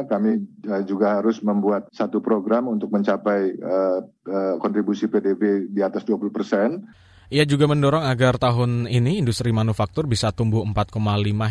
kami 0.10 0.32
uh, 0.66 0.82
juga 0.82 1.22
harus 1.22 1.46
membuat 1.46 1.86
satu 1.94 2.18
program 2.18 2.66
untuk 2.66 2.90
mencapai 2.90 3.54
uh, 3.62 4.02
uh, 4.34 4.56
kontribusi 4.58 5.06
PDB 5.06 5.70
di 5.70 5.86
atas 5.86 6.02
20 6.10 6.34
persen. 6.34 6.82
Ia 7.28 7.44
juga 7.44 7.68
mendorong 7.68 8.08
agar 8.08 8.40
tahun 8.40 8.88
ini 8.88 9.20
industri 9.20 9.52
manufaktur 9.52 10.08
bisa 10.08 10.32
tumbuh 10.32 10.64
4,5 10.64 10.96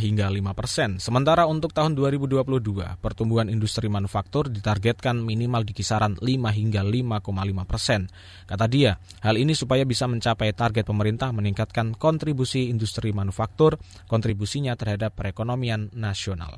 hingga 0.01 0.25
5 0.33 0.57
persen. 0.57 0.97
Sementara 0.97 1.45
untuk 1.45 1.77
tahun 1.77 1.93
2022, 1.93 2.97
pertumbuhan 2.97 3.53
industri 3.53 3.85
manufaktur 3.93 4.49
ditargetkan 4.49 5.21
minimal 5.21 5.69
di 5.69 5.77
kisaran 5.77 6.17
5 6.17 6.25
hingga 6.57 6.81
5,5 6.81 7.69
persen. 7.69 8.09
Kata 8.49 8.65
dia, 8.73 8.97
hal 9.21 9.37
ini 9.37 9.53
supaya 9.53 9.85
bisa 9.85 10.09
mencapai 10.09 10.57
target 10.57 10.89
pemerintah 10.89 11.29
meningkatkan 11.37 11.93
kontribusi 11.93 12.73
industri 12.73 13.13
manufaktur, 13.13 13.77
kontribusinya 14.09 14.73
terhadap 14.81 15.13
perekonomian 15.13 15.93
nasional. 15.93 16.57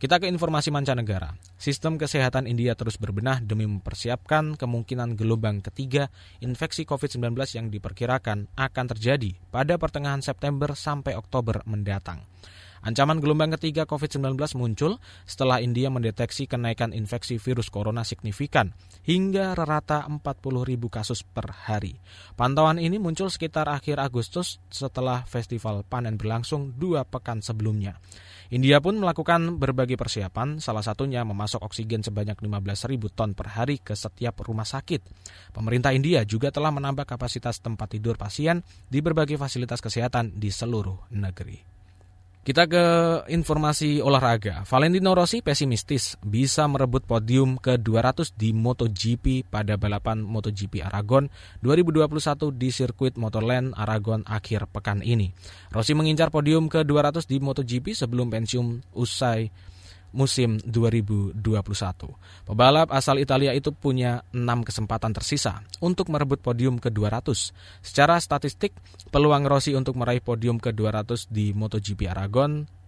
Kita 0.00 0.16
ke 0.16 0.32
informasi 0.32 0.72
mancanegara. 0.72 1.36
Sistem 1.60 2.00
kesehatan 2.00 2.48
India 2.48 2.72
terus 2.72 2.96
berbenah 2.96 3.44
demi 3.44 3.68
mempersiapkan 3.68 4.56
kemungkinan 4.56 5.12
gelombang 5.12 5.60
ketiga 5.60 6.08
infeksi 6.40 6.88
COVID-19 6.88 7.36
yang 7.52 7.68
diperkirakan 7.68 8.48
akan 8.56 8.86
terjadi 8.96 9.36
pada 9.52 9.76
pertengahan 9.76 10.24
September 10.24 10.72
sampai 10.72 11.20
Oktober 11.20 11.60
mendatang. 11.68 12.24
Ancaman 12.80 13.20
gelombang 13.20 13.52
ketiga 13.60 13.84
COVID-19 13.84 14.40
muncul 14.56 14.96
setelah 15.28 15.60
India 15.60 15.92
mendeteksi 15.92 16.48
kenaikan 16.48 16.96
infeksi 16.96 17.36
virus 17.36 17.68
corona 17.68 18.08
signifikan 18.08 18.72
hingga 19.04 19.52
rata 19.52 20.08
40 20.08 20.24
ribu 20.64 20.88
kasus 20.88 21.20
per 21.20 21.52
hari. 21.52 22.00
Pantauan 22.40 22.80
ini 22.80 22.96
muncul 22.96 23.28
sekitar 23.28 23.68
akhir 23.68 24.00
Agustus 24.00 24.64
setelah 24.72 25.28
festival 25.28 25.84
panen 25.84 26.16
berlangsung 26.16 26.72
dua 26.72 27.04
pekan 27.04 27.44
sebelumnya. 27.44 28.00
India 28.50 28.82
pun 28.82 28.98
melakukan 28.98 29.62
berbagai 29.62 29.94
persiapan, 29.94 30.58
salah 30.58 30.82
satunya 30.82 31.22
memasok 31.22 31.62
oksigen 31.62 32.02
sebanyak 32.02 32.34
15.000 32.34 32.98
ton 33.14 33.30
per 33.30 33.54
hari 33.54 33.78
ke 33.78 33.94
setiap 33.94 34.42
rumah 34.42 34.66
sakit. 34.66 35.06
Pemerintah 35.54 35.94
India 35.94 36.26
juga 36.26 36.50
telah 36.50 36.74
menambah 36.74 37.06
kapasitas 37.06 37.62
tempat 37.62 37.94
tidur 37.94 38.18
pasien 38.18 38.64
di 38.90 38.98
berbagai 39.04 39.38
fasilitas 39.38 39.78
kesehatan 39.78 40.34
di 40.34 40.50
seluruh 40.50 41.12
negeri. 41.14 41.79
Kita 42.50 42.66
ke 42.66 42.84
informasi 43.30 44.02
olahraga. 44.02 44.66
Valentino 44.66 45.14
Rossi 45.14 45.38
pesimistis 45.38 46.18
bisa 46.18 46.66
merebut 46.66 47.06
podium 47.06 47.54
ke-200 47.54 48.34
di 48.34 48.50
MotoGP 48.50 49.46
pada 49.46 49.78
balapan 49.78 50.18
MotoGP 50.26 50.82
Aragon 50.82 51.30
2021 51.62 52.10
di 52.58 52.74
sirkuit 52.74 53.14
Motorland 53.22 53.70
Aragon 53.78 54.26
akhir 54.26 54.66
pekan 54.66 54.98
ini. 54.98 55.30
Rossi 55.70 55.94
mengincar 55.94 56.34
podium 56.34 56.66
ke-200 56.66 57.22
di 57.30 57.38
MotoGP 57.38 57.94
sebelum 57.94 58.34
pensiun 58.34 58.98
usai 58.98 59.46
musim 60.10 60.58
2021. 60.62 61.38
Pebalap 62.46 62.88
asal 62.90 63.22
Italia 63.22 63.54
itu 63.54 63.70
punya 63.70 64.26
enam 64.34 64.66
kesempatan 64.66 65.14
tersisa 65.14 65.62
untuk 65.78 66.10
merebut 66.10 66.42
podium 66.42 66.82
ke-200. 66.82 67.54
Secara 67.84 68.18
statistik, 68.18 68.74
peluang 69.14 69.46
Rossi 69.46 69.74
untuk 69.74 69.98
meraih 69.98 70.22
podium 70.22 70.58
ke-200 70.58 71.30
di 71.30 71.54
MotoGP 71.54 72.10
Aragon 72.10 72.79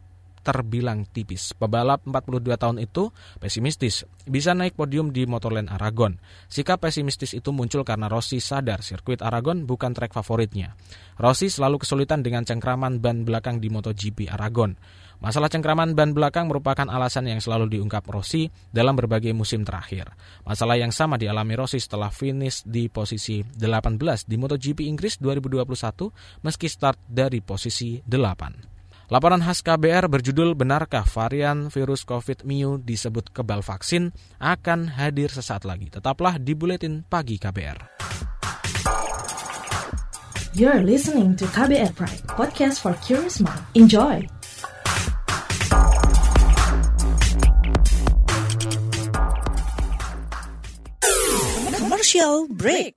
terbilang 0.43 1.07
tipis. 1.09 1.55
Pebalap 1.55 2.05
42 2.05 2.59
tahun 2.59 2.77
itu 2.83 3.15
pesimistis 3.39 4.05
bisa 4.27 4.53
naik 4.53 4.75
podium 4.75 5.15
di 5.15 5.25
Motorland 5.25 5.71
Aragon. 5.71 6.19
Sikap 6.51 6.83
pesimistis 6.83 7.33
itu 7.33 7.55
muncul 7.55 7.87
karena 7.87 8.11
Rossi 8.11 8.43
sadar 8.43 8.83
sirkuit 8.83 9.23
Aragon 9.23 9.65
bukan 9.65 9.95
trek 9.95 10.13
favoritnya. 10.13 10.75
Rossi 11.17 11.49
selalu 11.49 11.81
kesulitan 11.81 12.21
dengan 12.21 12.43
cengkraman 12.43 12.99
ban 12.99 13.23
belakang 13.23 13.63
di 13.63 13.71
MotoGP 13.71 14.29
Aragon. 14.29 14.75
Masalah 15.23 15.47
cengkraman 15.47 15.95
ban 15.95 16.11
belakang 16.11 16.51
merupakan 16.51 16.83
alasan 16.91 17.31
yang 17.31 17.39
selalu 17.39 17.79
diungkap 17.79 18.03
Rossi 18.11 18.51
dalam 18.75 18.99
berbagai 18.99 19.31
musim 19.31 19.63
terakhir. 19.63 20.11
Masalah 20.43 20.75
yang 20.75 20.91
sama 20.91 21.15
dialami 21.15 21.55
Rossi 21.55 21.79
setelah 21.79 22.11
finish 22.11 22.67
di 22.67 22.91
posisi 22.91 23.39
18 23.39 24.27
di 24.27 24.35
MotoGP 24.35 24.83
Inggris 24.83 25.23
2021 25.23 26.43
meski 26.43 26.67
start 26.67 26.99
dari 27.07 27.39
posisi 27.39 28.03
8. 28.03 28.82
Laporan 29.13 29.45
khas 29.45 29.61
KBR 29.61 30.09
berjudul 30.09 30.57
Benarkah 30.57 31.05
varian 31.05 31.69
virus 31.69 32.01
COVID 32.09 32.49
Miu 32.49 32.81
disebut 32.81 33.29
kebal 33.29 33.61
vaksin 33.61 34.09
akan 34.41 34.89
hadir 34.89 35.29
sesaat 35.29 35.69
lagi. 35.69 35.93
Tetaplah 35.93 36.41
di 36.41 36.57
Buletin 36.57 37.05
Pagi 37.05 37.37
KBR. 37.37 37.93
You're 40.57 40.81
listening 40.81 41.37
to 41.37 41.45
KBR 41.45 41.93
Pride, 41.93 42.25
podcast 42.25 42.81
for 42.81 42.97
curious 43.05 43.37
mind. 43.37 43.61
Enjoy! 43.77 44.25
Commercial 51.77 52.49
break. 52.49 52.97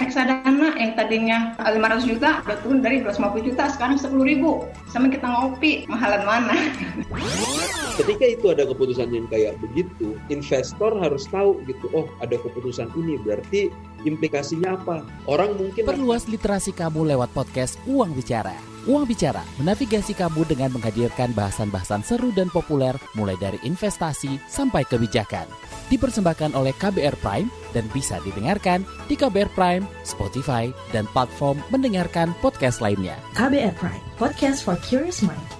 Reksadana 0.00 0.76
yang 0.76 0.92
tadinya 0.94 1.38
500 1.60 2.04
juta 2.08 2.44
udah 2.44 2.58
turun 2.60 2.78
dari 2.84 3.00
250 3.00 3.48
juta 3.52 3.64
sekarang 3.72 3.96
10 3.96 4.12
ribu. 4.22 4.68
Sama 4.92 5.08
kita 5.08 5.26
ngopi 5.26 5.88
mahalan 5.88 6.22
mana? 6.24 6.56
Ketika 7.96 8.24
itu 8.28 8.46
ada 8.52 8.68
keputusan 8.68 9.08
yang 9.12 9.26
kayak 9.32 9.56
begitu 9.58 10.20
investor 10.28 10.92
harus 11.00 11.24
tahu 11.32 11.60
gitu 11.64 11.88
oh 11.96 12.06
ada 12.20 12.36
keputusan 12.36 12.92
ini 12.96 13.16
berarti 13.24 13.72
implikasinya 14.04 14.76
apa 14.76 15.06
orang 15.30 15.56
mungkin 15.56 15.86
perluas 15.86 16.28
literasi 16.28 16.74
kamu 16.74 17.16
lewat 17.16 17.30
podcast 17.32 17.80
Uang 17.88 18.12
Bicara 18.12 18.56
Uang 18.86 19.02
Bicara 19.08 19.42
menavigasi 19.58 20.14
kamu 20.14 20.46
dengan 20.46 20.70
menghadirkan 20.70 21.34
bahasan-bahasan 21.34 22.06
seru 22.06 22.30
dan 22.30 22.46
populer 22.52 22.94
mulai 23.18 23.34
dari 23.42 23.58
investasi 23.66 24.38
sampai 24.46 24.86
kebijakan 24.86 25.46
dipersembahkan 25.90 26.54
oleh 26.54 26.74
KBR 26.76 27.16
Prime 27.22 27.48
dan 27.74 27.86
bisa 27.94 28.18
didengarkan 28.26 28.82
di 29.06 29.14
KBR 29.14 29.50
Prime, 29.54 29.84
Spotify, 30.02 30.70
dan 30.90 31.06
platform 31.14 31.62
mendengarkan 31.70 32.34
podcast 32.42 32.82
lainnya. 32.82 33.14
KBR 33.38 33.74
Prime, 33.78 34.02
podcast 34.18 34.66
for 34.66 34.74
curious 34.82 35.22
mind. 35.22 35.55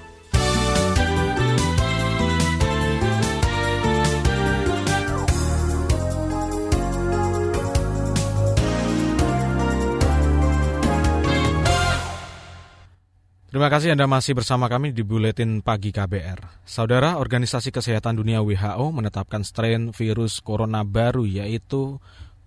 Terima 13.57 13.73
kasih 13.73 13.97
Anda 13.97 14.05
masih 14.05 14.37
bersama 14.37 14.69
kami 14.69 14.93
di 14.93 15.01
Buletin 15.01 15.65
Pagi 15.65 15.89
KBR. 15.89 16.61
Saudara, 16.69 17.17
Organisasi 17.17 17.73
Kesehatan 17.73 18.21
Dunia 18.21 18.45
WHO 18.45 18.85
menetapkan 18.93 19.41
strain 19.49 19.97
virus 19.97 20.45
corona 20.45 20.85
baru 20.85 21.25
yaitu 21.25 21.97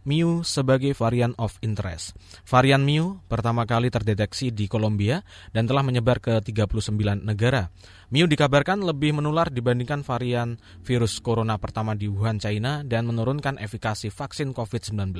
Mu 0.07 0.47
sebagai 0.47 0.95
varian 0.95 1.35
of 1.35 1.59
interest. 1.59 2.15
Varian 2.47 2.87
Mu 2.87 3.19
pertama 3.27 3.67
kali 3.67 3.91
terdeteksi 3.91 4.49
di 4.55 4.71
Kolombia 4.71 5.19
dan 5.51 5.67
telah 5.67 5.83
menyebar 5.83 6.23
ke 6.23 6.39
39 6.39 7.27
negara. 7.27 7.67
Mu 8.09 8.25
dikabarkan 8.25 8.81
lebih 8.81 9.13
menular 9.19 9.51
dibandingkan 9.51 10.01
varian 10.01 10.57
virus 10.81 11.19
corona 11.19 11.59
pertama 11.61 11.93
di 11.93 12.07
Wuhan, 12.09 12.41
China 12.41 12.81
dan 12.81 13.05
menurunkan 13.05 13.61
efikasi 13.61 14.09
vaksin 14.09 14.55
COVID-19. 14.55 15.13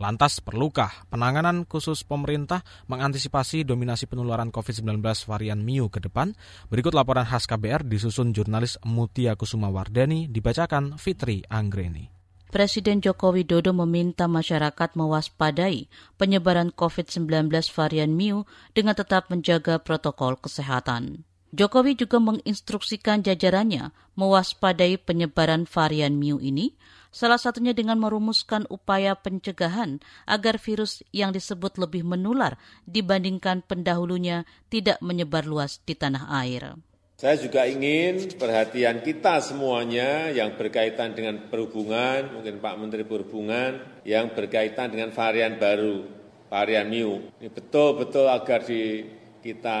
Lantas, 0.00 0.40
perlukah 0.40 1.04
penanganan 1.12 1.68
khusus 1.68 2.06
pemerintah 2.06 2.64
mengantisipasi 2.88 3.68
dominasi 3.68 4.08
penularan 4.08 4.48
COVID-19 4.48 5.02
varian 5.28 5.60
Mu 5.60 5.90
ke 5.92 5.98
depan? 5.98 6.32
Berikut 6.70 6.96
laporan 6.96 7.28
khas 7.28 7.44
KBR 7.44 7.84
disusun 7.84 8.32
jurnalis 8.32 8.80
Mutia 8.86 9.36
Kusuma 9.36 9.68
Wardani 9.68 10.30
dibacakan 10.30 10.96
Fitri 10.96 11.44
Anggreni. 11.50 12.11
Presiden 12.52 13.00
Joko 13.00 13.32
Widodo 13.32 13.72
meminta 13.72 14.28
masyarakat 14.28 14.92
mewaspadai 14.92 15.88
penyebaran 16.20 16.68
COVID-19 16.68 17.48
varian 17.72 18.12
Mu 18.12 18.44
dengan 18.76 18.92
tetap 18.92 19.32
menjaga 19.32 19.80
protokol 19.80 20.36
kesehatan. 20.36 21.24
Jokowi 21.56 21.96
juga 21.96 22.20
menginstruksikan 22.20 23.24
jajarannya 23.24 23.96
mewaspadai 24.20 25.00
penyebaran 25.00 25.64
varian 25.64 26.12
Mu 26.20 26.44
ini, 26.44 26.76
salah 27.08 27.40
satunya 27.40 27.72
dengan 27.72 27.96
merumuskan 27.96 28.68
upaya 28.68 29.16
pencegahan 29.16 30.04
agar 30.28 30.60
virus 30.60 31.00
yang 31.08 31.32
disebut 31.32 31.80
lebih 31.80 32.04
menular 32.04 32.60
dibandingkan 32.84 33.64
pendahulunya 33.64 34.44
tidak 34.68 35.00
menyebar 35.00 35.48
luas 35.48 35.80
di 35.88 35.96
tanah 35.96 36.28
air. 36.28 36.76
Saya 37.22 37.38
juga 37.38 37.70
ingin 37.70 38.34
perhatian 38.34 38.98
kita 38.98 39.38
semuanya 39.38 40.34
yang 40.34 40.58
berkaitan 40.58 41.14
dengan 41.14 41.46
perhubungan, 41.46 42.34
mungkin 42.34 42.58
Pak 42.58 42.74
Menteri 42.82 43.06
Perhubungan, 43.06 44.02
yang 44.02 44.34
berkaitan 44.34 44.90
dengan 44.90 45.14
varian 45.14 45.54
baru, 45.54 46.02
varian 46.50 46.90
Mu. 46.90 47.30
Ini 47.38 47.46
betul-betul 47.46 48.26
agar 48.26 48.66
di, 48.66 49.06
kita 49.38 49.80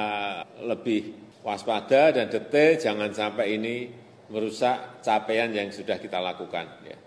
lebih 0.62 1.18
waspada 1.42 2.14
dan 2.14 2.30
detail, 2.30 2.78
jangan 2.78 3.10
sampai 3.10 3.58
ini 3.58 3.90
merusak 4.30 5.02
capaian 5.02 5.50
yang 5.50 5.66
sudah 5.74 5.98
kita 5.98 6.22
lakukan. 6.22 6.78
Ya. 6.86 7.01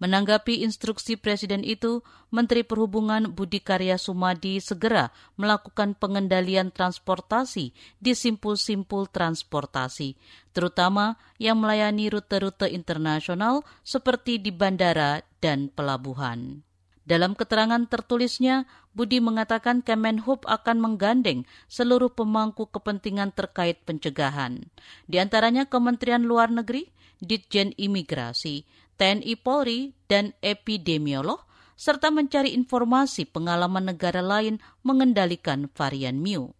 Menanggapi 0.00 0.64
instruksi 0.64 1.20
Presiden 1.20 1.60
itu, 1.60 2.00
Menteri 2.32 2.64
Perhubungan 2.64 3.36
Budi 3.36 3.60
Karya 3.60 4.00
Sumadi 4.00 4.56
segera 4.56 5.12
melakukan 5.36 5.92
pengendalian 5.92 6.72
transportasi 6.72 7.76
di 8.00 8.12
simpul-simpul 8.16 9.12
transportasi, 9.12 10.16
terutama 10.56 11.20
yang 11.36 11.60
melayani 11.60 12.08
rute-rute 12.08 12.72
internasional 12.72 13.60
seperti 13.84 14.40
di 14.40 14.48
bandara 14.48 15.20
dan 15.44 15.68
pelabuhan. 15.68 16.64
Dalam 17.04 17.36
keterangan 17.36 17.84
tertulisnya, 17.84 18.64
Budi 18.96 19.20
mengatakan 19.20 19.84
Kemenhub 19.84 20.48
akan 20.48 20.80
menggandeng 20.80 21.44
seluruh 21.68 22.08
pemangku 22.08 22.72
kepentingan 22.72 23.36
terkait 23.36 23.84
pencegahan, 23.84 24.64
di 25.04 25.20
antaranya 25.20 25.68
Kementerian 25.68 26.24
Luar 26.24 26.48
Negeri, 26.48 26.88
Ditjen 27.20 27.76
Imigrasi, 27.76 28.64
TNI 29.00 29.32
Polri, 29.40 29.96
dan 30.12 30.36
epidemiolog, 30.44 31.40
serta 31.72 32.12
mencari 32.12 32.52
informasi 32.52 33.24
pengalaman 33.24 33.88
negara 33.88 34.20
lain 34.20 34.60
mengendalikan 34.84 35.72
varian 35.72 36.20
Mu. 36.20 36.52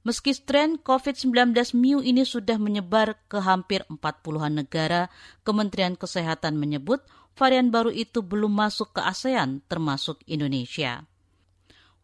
Meski 0.00 0.32
strain 0.32 0.80
COVID-19 0.80 1.52
Mu 1.76 2.00
ini 2.00 2.24
sudah 2.24 2.56
menyebar 2.56 3.20
ke 3.28 3.44
hampir 3.44 3.84
40-an 3.92 4.64
negara, 4.64 5.12
Kementerian 5.44 6.00
Kesehatan 6.00 6.56
menyebut 6.56 7.04
varian 7.36 7.68
baru 7.68 7.92
itu 7.92 8.24
belum 8.24 8.56
masuk 8.56 8.96
ke 8.96 9.04
ASEAN 9.04 9.60
termasuk 9.68 10.24
Indonesia. 10.24 11.04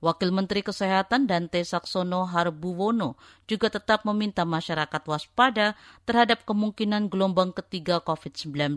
Wakil 0.05 0.37
Menteri 0.37 0.61
Kesehatan 0.61 1.25
Dante 1.25 1.65
Saksono 1.65 2.29
Harbuwono 2.29 3.17
juga 3.49 3.73
tetap 3.73 4.05
meminta 4.05 4.45
masyarakat 4.45 5.01
waspada 5.09 5.73
terhadap 6.05 6.45
kemungkinan 6.45 7.09
gelombang 7.09 7.57
ketiga 7.57 8.05
COVID-19. 8.05 8.77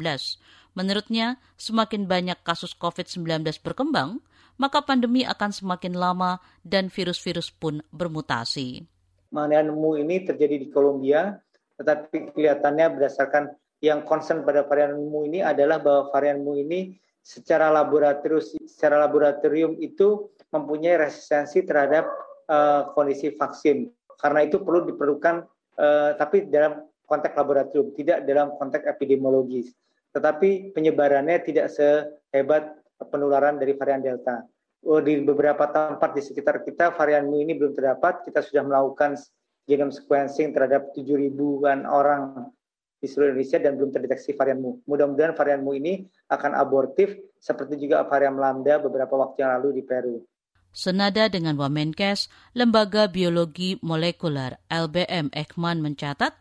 Menurutnya, 0.71 1.35
semakin 1.59 2.07
banyak 2.07 2.39
kasus 2.47 2.71
COVID-19 2.79 3.43
berkembang, 3.59 4.23
maka 4.55 4.79
pandemi 4.87 5.27
akan 5.27 5.51
semakin 5.51 5.99
lama 5.99 6.39
dan 6.63 6.87
virus-virus 6.87 7.51
pun 7.51 7.83
bermutasi. 7.91 8.87
Varian 9.27 9.67
mu 9.75 9.99
ini 9.99 10.23
terjadi 10.23 10.55
di 10.55 10.71
Kolombia, 10.71 11.35
tetapi 11.75 12.31
kelihatannya 12.39 12.87
berdasarkan 12.95 13.51
yang 13.83 14.07
concern 14.07 14.47
pada 14.47 14.63
varian 14.63 14.95
mu 14.95 15.27
ini 15.27 15.43
adalah 15.43 15.83
bahwa 15.83 16.07
varian 16.07 16.39
mu 16.39 16.55
ini 16.55 16.95
secara 17.19 17.67
laboratorium, 17.67 18.63
secara 18.63 18.95
laboratorium 19.03 19.75
itu 19.83 20.31
mempunyai 20.51 20.95
resistensi 20.99 21.63
terhadap 21.63 22.07
uh, 22.47 22.91
kondisi 22.95 23.36
vaksin. 23.36 23.88
Karena 24.17 24.47
itu 24.47 24.63
perlu 24.63 24.88
diperlukan, 24.88 25.36
uh, 25.77 26.12
tapi 26.17 26.47
dalam 26.47 26.83
konteks 27.07 27.36
laboratorium, 27.36 27.93
tidak 27.95 28.27
dalam 28.27 28.55
konteks 28.55 28.83
epidemiologis. 28.88 29.71
Tetapi 30.12 30.73
penyebarannya 30.73 31.43
tidak 31.45 31.69
sehebat 31.71 32.73
penularan 33.12 33.62
dari 33.62 33.77
varian 33.77 34.01
Delta. 34.01 34.41
Oh, 34.88 35.03
di 35.03 35.19
beberapa 35.19 35.67
tempat 35.67 36.15
di 36.15 36.21
sekitar 36.23 36.63
kita 36.63 36.95
varian 36.95 37.27
Mu 37.27 37.43
ini 37.43 37.57
belum 37.57 37.75
terdapat. 37.75 38.23
Kita 38.23 38.39
sudah 38.39 38.63
melakukan 38.63 39.19
genome 39.67 39.91
sequencing 39.91 40.55
terhadap 40.55 40.95
7 40.95 41.03
ribuan 41.17 41.83
orang 41.83 42.47
di 42.97 43.05
seluruh 43.05 43.36
Indonesia 43.36 43.60
dan 43.62 43.77
belum 43.77 43.91
terdeteksi 43.93 44.33
varian 44.33 44.63
Mu. 44.63 44.81
Mudah-mudahan 44.89 45.36
varian 45.38 45.62
Mu 45.62 45.75
ini 45.77 46.07
akan 46.31 46.55
abortif 46.57 47.13
seperti 47.38 47.77
juga 47.77 48.05
varian 48.07 48.38
Lambda 48.38 48.81
beberapa 48.81 49.13
waktu 49.17 49.45
yang 49.45 49.51
lalu 49.60 49.81
di 49.81 49.83
Peru. 49.86 50.23
Senada 50.77 51.25
dengan 51.25 51.57
Wamenkes, 51.57 52.29
Lembaga 52.53 53.09
Biologi 53.09 53.81
Molekuler 53.81 54.61
LBM 54.69 55.33
Ekman 55.33 55.81
mencatat, 55.81 56.37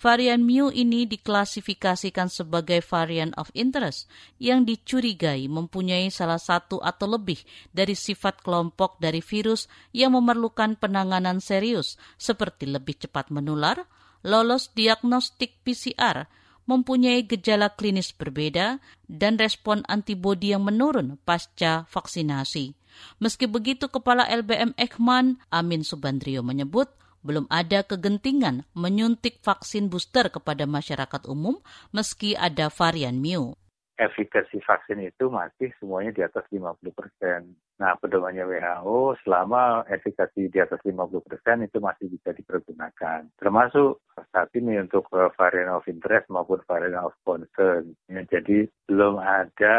varian 0.00 0.40
Mu 0.40 0.72
ini 0.72 1.04
diklasifikasikan 1.04 2.32
sebagai 2.32 2.80
varian 2.80 3.36
of 3.36 3.52
interest 3.52 4.08
yang 4.40 4.64
dicurigai 4.64 5.52
mempunyai 5.52 6.08
salah 6.08 6.40
satu 6.40 6.80
atau 6.80 7.12
lebih 7.12 7.36
dari 7.76 7.92
sifat 7.92 8.40
kelompok 8.40 8.96
dari 9.04 9.20
virus 9.20 9.68
yang 9.92 10.16
memerlukan 10.16 10.80
penanganan 10.80 11.44
serius 11.44 12.00
seperti 12.16 12.64
lebih 12.64 12.96
cepat 13.04 13.28
menular, 13.28 13.84
lolos 14.24 14.72
diagnostik 14.72 15.60
PCR, 15.60 16.24
mempunyai 16.64 17.28
gejala 17.28 17.68
klinis 17.76 18.16
berbeda, 18.16 18.80
dan 19.12 19.36
respon 19.36 19.84
antibodi 19.92 20.56
yang 20.56 20.64
menurun 20.64 21.20
pasca 21.28 21.84
vaksinasi. 21.92 22.83
Meski 23.18 23.50
begitu, 23.50 23.90
Kepala 23.90 24.26
LBM 24.28 24.74
Ekman, 24.78 25.40
Amin 25.48 25.82
Subandrio 25.82 26.44
menyebut 26.44 26.90
belum 27.24 27.48
ada 27.48 27.80
kegentingan 27.80 28.68
menyuntik 28.76 29.40
vaksin 29.40 29.88
booster 29.88 30.28
kepada 30.28 30.68
masyarakat 30.68 31.24
umum 31.24 31.56
meski 31.88 32.36
ada 32.36 32.68
varian 32.68 33.16
Mu 33.16 33.56
efikasi 33.94 34.58
vaksin 34.62 34.98
itu 35.06 35.30
masih 35.30 35.70
semuanya 35.78 36.10
di 36.10 36.22
atas 36.26 36.44
50 36.50 36.78
persen. 36.90 37.54
Nah, 37.74 37.98
pedomannya 37.98 38.46
WHO 38.46 39.18
selama 39.26 39.82
efikasi 39.90 40.46
di 40.46 40.58
atas 40.62 40.78
50 40.86 41.22
persen 41.26 41.66
itu 41.66 41.78
masih 41.82 42.06
bisa 42.06 42.30
dipergunakan. 42.30 43.26
Termasuk 43.34 44.02
saat 44.30 44.50
ini 44.54 44.78
untuk 44.78 45.10
eh, 45.14 45.30
varian 45.34 45.74
of 45.74 45.86
interest 45.90 46.30
maupun 46.30 46.62
varian 46.66 47.02
of 47.02 47.14
concern. 47.26 47.94
Ya, 48.06 48.22
jadi 48.26 48.70
belum 48.86 49.18
ada 49.18 49.78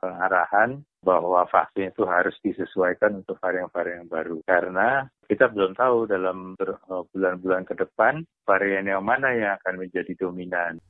eh, 0.00 0.16
arahan 0.24 0.80
bahwa 1.04 1.44
vaksin 1.52 1.92
itu 1.92 2.08
harus 2.08 2.32
disesuaikan 2.40 3.20
untuk 3.20 3.36
varian-varian 3.36 4.08
baru. 4.08 4.40
Karena 4.48 5.04
kita 5.28 5.52
belum 5.52 5.76
tahu 5.76 6.08
dalam 6.08 6.56
eh, 6.56 7.04
bulan-bulan 7.12 7.68
ke 7.68 7.76
depan 7.76 8.24
varian 8.48 8.88
yang 8.88 9.04
mana 9.04 9.36
yang 9.36 9.56
akan 9.60 9.84
menjadi 9.84 10.16
dominan. 10.16 10.80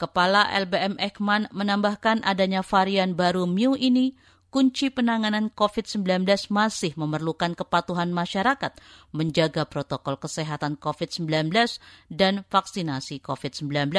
Kepala 0.00 0.48
LBM 0.56 0.96
Ekman 0.96 1.52
menambahkan 1.52 2.24
adanya 2.24 2.64
varian 2.64 3.12
baru 3.12 3.44
Mu 3.44 3.76
ini 3.76 4.16
kunci 4.48 4.88
penanganan 4.88 5.52
COVID-19 5.52 6.24
masih 6.48 6.96
memerlukan 6.96 7.52
kepatuhan 7.52 8.08
masyarakat 8.08 8.80
menjaga 9.12 9.68
protokol 9.68 10.16
kesehatan 10.16 10.80
COVID-19 10.80 11.52
dan 12.08 12.48
vaksinasi 12.48 13.20
COVID-19. 13.20 13.92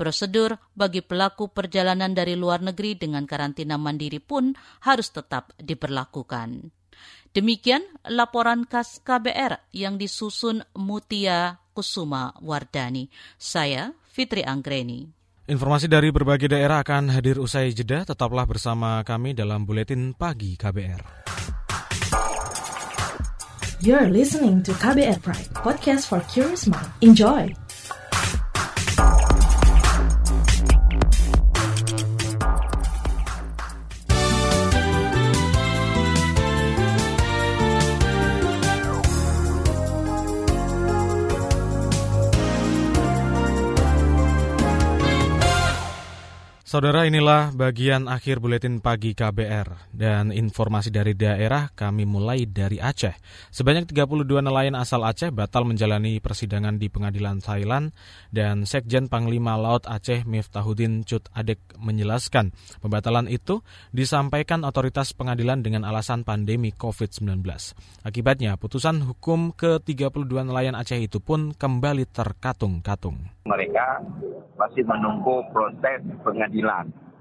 Prosedur 0.00 0.56
bagi 0.72 1.04
pelaku 1.04 1.52
perjalanan 1.52 2.16
dari 2.16 2.32
luar 2.32 2.64
negeri 2.64 2.96
dengan 2.96 3.28
karantina 3.28 3.76
mandiri 3.76 4.24
pun 4.24 4.56
harus 4.88 5.12
tetap 5.12 5.52
diberlakukan. 5.60 6.72
Demikian 7.36 7.84
laporan 8.08 8.64
khas 8.64 9.04
KBR 9.04 9.68
yang 9.76 10.00
disusun 10.00 10.64
Mutia 10.80 11.60
Kusuma 11.76 12.32
Wardani. 12.40 13.12
Saya 13.36 13.99
Fitri 14.10 14.42
Anggreni. 14.42 15.06
Informasi 15.46 15.86
dari 15.86 16.10
berbagai 16.10 16.50
daerah 16.50 16.82
akan 16.82 17.10
hadir 17.14 17.38
usai 17.38 17.70
jeda. 17.70 18.02
Tetaplah 18.02 18.46
bersama 18.46 19.02
kami 19.06 19.34
dalam 19.34 19.62
Buletin 19.62 20.14
Pagi 20.14 20.58
KBR. 20.58 21.02
You're 23.80 24.12
listening 24.12 24.60
to 24.68 24.76
KBR 24.76 25.24
Pride, 25.24 25.48
podcast 25.56 26.04
for 26.04 26.20
curious 26.28 26.68
mind. 26.68 26.92
Enjoy! 27.00 27.48
Saudara 46.70 47.02
inilah 47.02 47.50
bagian 47.50 48.06
akhir 48.06 48.38
buletin 48.38 48.78
pagi 48.78 49.10
KBR 49.10 49.90
dan 49.90 50.30
informasi 50.30 50.94
dari 50.94 51.18
daerah 51.18 51.66
kami 51.74 52.06
mulai 52.06 52.46
dari 52.46 52.78
Aceh. 52.78 53.10
Sebanyak 53.50 53.90
32 53.90 54.22
nelayan 54.38 54.78
asal 54.78 55.02
Aceh 55.02 55.34
batal 55.34 55.66
menjalani 55.66 56.22
persidangan 56.22 56.78
di 56.78 56.86
pengadilan 56.86 57.42
Thailand 57.42 57.90
dan 58.30 58.70
Sekjen 58.70 59.10
Panglima 59.10 59.58
Laut 59.58 59.82
Aceh 59.82 60.22
Miftahudin 60.22 61.02
Cut 61.02 61.26
Adek 61.34 61.58
menjelaskan 61.74 62.54
pembatalan 62.78 63.26
itu 63.26 63.66
disampaikan 63.90 64.62
otoritas 64.62 65.10
pengadilan 65.10 65.66
dengan 65.66 65.82
alasan 65.82 66.22
pandemi 66.22 66.70
COVID-19. 66.70 67.42
Akibatnya 68.06 68.54
putusan 68.54 69.02
hukum 69.10 69.58
ke-32 69.58 70.46
nelayan 70.46 70.78
Aceh 70.78 71.02
itu 71.02 71.18
pun 71.18 71.50
kembali 71.50 72.06
terkatung-katung 72.14 73.40
mereka 73.50 73.98
masih 74.54 74.84
menunggu 74.86 75.42
proses 75.50 75.98
pengadilan. 76.22 76.58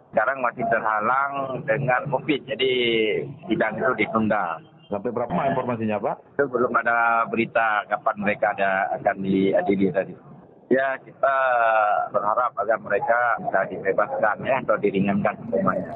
Sekarang 0.10 0.42
masih 0.42 0.66
terhalang 0.74 1.62
dengan 1.70 2.02
COVID, 2.10 2.42
jadi 2.50 2.74
sidang 3.46 3.78
itu 3.78 3.94
ditunda. 4.06 4.58
Sampai 4.90 5.14
berapa 5.14 5.30
informasinya 5.54 6.02
Pak? 6.02 6.18
Itu 6.34 6.50
belum 6.50 6.74
ada 6.82 7.30
berita 7.30 7.86
kapan 7.86 8.16
mereka 8.26 8.58
ada 8.58 8.90
akan 8.98 9.22
diadili 9.22 9.94
tadi. 9.94 10.18
Ya 10.74 10.98
kita 11.02 11.36
berharap 12.10 12.58
agar 12.58 12.78
mereka 12.82 13.38
bisa 13.38 13.70
dibebaskan 13.70 14.38
ya 14.42 14.58
atau 14.66 14.78
diringankan 14.82 15.38
hukumannya. 15.46 15.94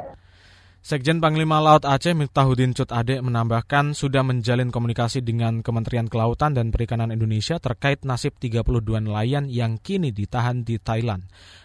Sekjen 0.84 1.24
Panglima 1.24 1.64
Laut 1.64 1.88
Aceh 1.88 2.12
Miftahudin 2.12 2.76
Cut 2.76 2.92
Ade 2.92 3.24
menambahkan 3.24 3.96
sudah 3.96 4.20
menjalin 4.20 4.68
komunikasi 4.68 5.24
dengan 5.24 5.64
Kementerian 5.64 6.12
Kelautan 6.12 6.52
dan 6.52 6.76
Perikanan 6.76 7.08
Indonesia 7.08 7.56
terkait 7.56 8.04
nasib 8.04 8.36
32 8.36 8.84
nelayan 9.00 9.48
yang 9.48 9.80
kini 9.80 10.12
ditahan 10.12 10.68
di 10.68 10.84
Thailand. 10.84 11.24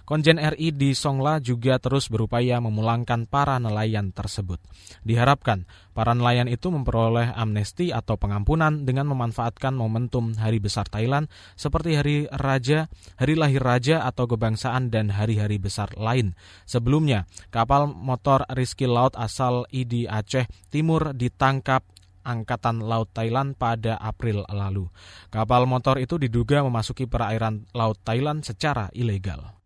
Konjen 0.09 0.40
RI 0.40 0.73
di 0.73 0.97
Songla 0.97 1.37
juga 1.37 1.77
terus 1.77 2.09
berupaya 2.09 2.64
memulangkan 2.64 3.29
para 3.29 3.61
nelayan 3.61 4.09
tersebut. 4.09 4.57
Diharapkan 5.05 5.68
para 5.92 6.16
nelayan 6.16 6.49
itu 6.49 6.73
memperoleh 6.73 7.37
amnesti 7.37 7.92
atau 7.92 8.16
pengampunan 8.16 8.88
dengan 8.88 9.05
memanfaatkan 9.12 9.77
momentum 9.77 10.33
Hari 10.33 10.64
Besar 10.64 10.88
Thailand 10.88 11.29
seperti 11.61 12.01
Hari 12.01 12.16
Raja, 12.33 12.88
Hari 13.21 13.37
Lahir 13.37 13.61
Raja 13.61 14.01
atau 14.09 14.25
Kebangsaan 14.25 14.88
dan 14.88 15.12
hari-hari 15.12 15.61
besar 15.61 15.92
lain. 15.92 16.33
Sebelumnya, 16.64 17.29
kapal 17.53 17.92
motor 17.92 18.49
Rizky 18.49 18.88
Laut 18.88 19.12
asal 19.12 19.68
ID 19.68 20.09
Aceh 20.09 20.49
Timur 20.73 21.12
ditangkap 21.12 21.85
Angkatan 22.25 22.81
Laut 22.81 23.12
Thailand 23.12 23.61
pada 23.61 24.01
April 24.01 24.49
lalu. 24.49 24.88
Kapal 25.29 25.68
motor 25.68 26.01
itu 26.01 26.16
diduga 26.16 26.64
memasuki 26.64 27.05
perairan 27.05 27.68
Laut 27.77 28.01
Thailand 28.01 28.40
secara 28.40 28.88
ilegal. 28.97 29.58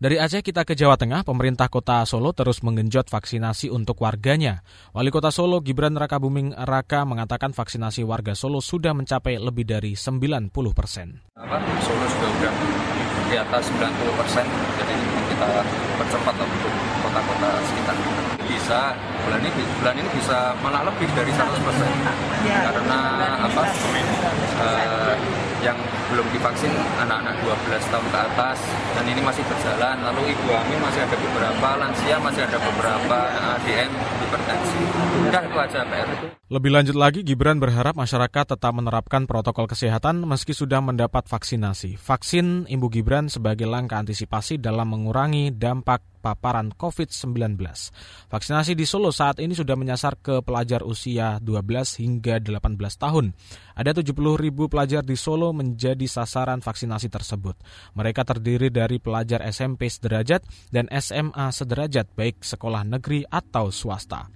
Dari 0.00 0.16
Aceh 0.16 0.40
kita 0.40 0.64
ke 0.64 0.72
Jawa 0.72 0.96
Tengah, 0.96 1.28
pemerintah 1.28 1.68
kota 1.68 2.00
Solo 2.08 2.32
terus 2.32 2.64
menggenjot 2.64 3.12
vaksinasi 3.12 3.68
untuk 3.68 4.00
warganya. 4.00 4.64
Wali 4.96 5.12
kota 5.12 5.28
Solo 5.28 5.60
Gibran 5.60 5.92
Raka 5.92 6.16
Buming 6.16 6.56
Raka 6.56 7.04
mengatakan 7.04 7.52
vaksinasi 7.52 8.00
warga 8.08 8.32
Solo 8.32 8.64
sudah 8.64 8.96
mencapai 8.96 9.36
lebih 9.36 9.68
dari 9.68 9.92
90 9.92 10.48
persen. 10.72 11.20
Solo 11.84 12.06
sudah 12.16 12.30
sudah 12.32 12.52
di 13.28 13.36
atas 13.36 13.68
90 13.68 14.20
persen, 14.24 14.48
jadi 14.80 14.94
kita 15.36 15.48
percepat 16.00 16.34
untuk 16.48 16.72
kota-kota 17.04 17.50
sekitar. 17.68 17.96
Bisa 18.48 18.96
bulan 19.28 19.40
ini 19.44 19.62
bulan 19.84 19.94
ini 20.00 20.08
bisa 20.16 20.56
malah 20.64 20.80
lebih 20.88 21.12
dari 21.12 21.28
100 21.28 21.60
persen 21.60 21.90
karena 22.48 23.00
apa? 23.36 23.62
Uh, 24.64 25.14
yang 25.60 25.76
belum 26.10 26.26
divaksin 26.34 26.74
anak-anak 26.98 27.38
12 27.46 27.90
tahun 27.94 28.06
ke 28.10 28.18
atas 28.18 28.58
dan 28.98 29.04
ini 29.06 29.22
masih 29.22 29.46
berjalan 29.46 29.96
lalu 30.02 30.34
ibu 30.34 30.50
hamil 30.50 30.78
masih 30.82 31.00
ada 31.06 31.16
beberapa 31.16 31.68
lansia 31.78 32.16
masih 32.18 32.42
ada 32.44 32.58
beberapa 32.58 33.18
ADM 33.56 33.92
hipertensi 33.94 34.80
udah 35.30 35.42
itu 35.46 35.58
aja 35.58 35.80
PR 35.86 36.08
lebih 36.50 36.70
lanjut 36.74 36.96
lagi 36.98 37.20
Gibran 37.22 37.62
berharap 37.62 37.94
masyarakat 37.94 38.58
tetap 38.58 38.72
menerapkan 38.74 39.30
protokol 39.30 39.70
kesehatan 39.70 40.26
meski 40.26 40.50
sudah 40.50 40.82
mendapat 40.82 41.30
vaksinasi 41.30 41.94
vaksin 41.94 42.66
Ibu 42.66 42.90
Gibran 42.90 43.30
sebagai 43.30 43.70
langkah 43.70 44.02
antisipasi 44.02 44.58
dalam 44.58 44.90
mengurangi 44.90 45.54
dampak 45.54 46.10
paparan 46.20 46.70
COVID-19. 46.76 47.56
Vaksinasi 48.28 48.76
di 48.76 48.84
Solo 48.84 49.10
saat 49.10 49.40
ini 49.40 49.56
sudah 49.56 49.74
menyasar 49.74 50.20
ke 50.20 50.44
pelajar 50.44 50.84
usia 50.84 51.40
12 51.40 52.04
hingga 52.04 52.38
18 52.38 52.76
tahun. 53.00 53.32
Ada 53.74 53.96
70 54.04 54.36
ribu 54.36 54.68
pelajar 54.68 55.00
di 55.00 55.16
Solo 55.16 55.50
menjadi 56.00 56.24
sasaran 56.24 56.64
vaksinasi 56.64 57.12
tersebut. 57.12 57.60
Mereka 57.92 58.24
terdiri 58.24 58.72
dari 58.72 58.96
pelajar 58.96 59.44
SMP 59.52 59.92
sederajat 59.92 60.40
dan 60.72 60.88
SMA 60.88 61.52
sederajat 61.52 62.08
baik 62.16 62.40
sekolah 62.40 62.88
negeri 62.88 63.28
atau 63.28 63.68
swasta. 63.68 64.32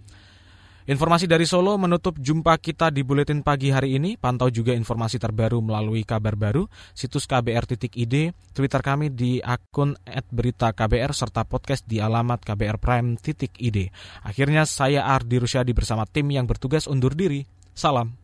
Informasi 0.85 1.25
dari 1.25 1.49
Solo 1.49 1.81
menutup 1.81 2.21
jumpa 2.21 2.61
kita 2.61 2.93
di 2.93 3.01
Buletin 3.01 3.41
Pagi 3.41 3.73
hari 3.73 3.97
ini. 3.97 4.21
Pantau 4.21 4.53
juga 4.53 4.77
informasi 4.77 5.17
terbaru 5.17 5.65
melalui 5.65 6.05
kabar 6.05 6.37
baru, 6.37 6.69
situs 6.93 7.25
kbr.id, 7.25 8.15
Twitter 8.53 8.83
kami 8.85 9.09
di 9.09 9.41
akun 9.41 9.97
@beritaKBR 10.05 11.17
serta 11.17 11.49
podcast 11.49 11.89
di 11.89 12.05
alamat 12.05 12.45
kbrprime.id. 12.45 13.79
Akhirnya 14.29 14.69
saya 14.69 15.09
Ardi 15.09 15.41
Rusyadi 15.41 15.73
bersama 15.73 16.05
tim 16.05 16.29
yang 16.29 16.45
bertugas 16.45 16.85
undur 16.85 17.17
diri. 17.17 17.49
Salam. 17.73 18.24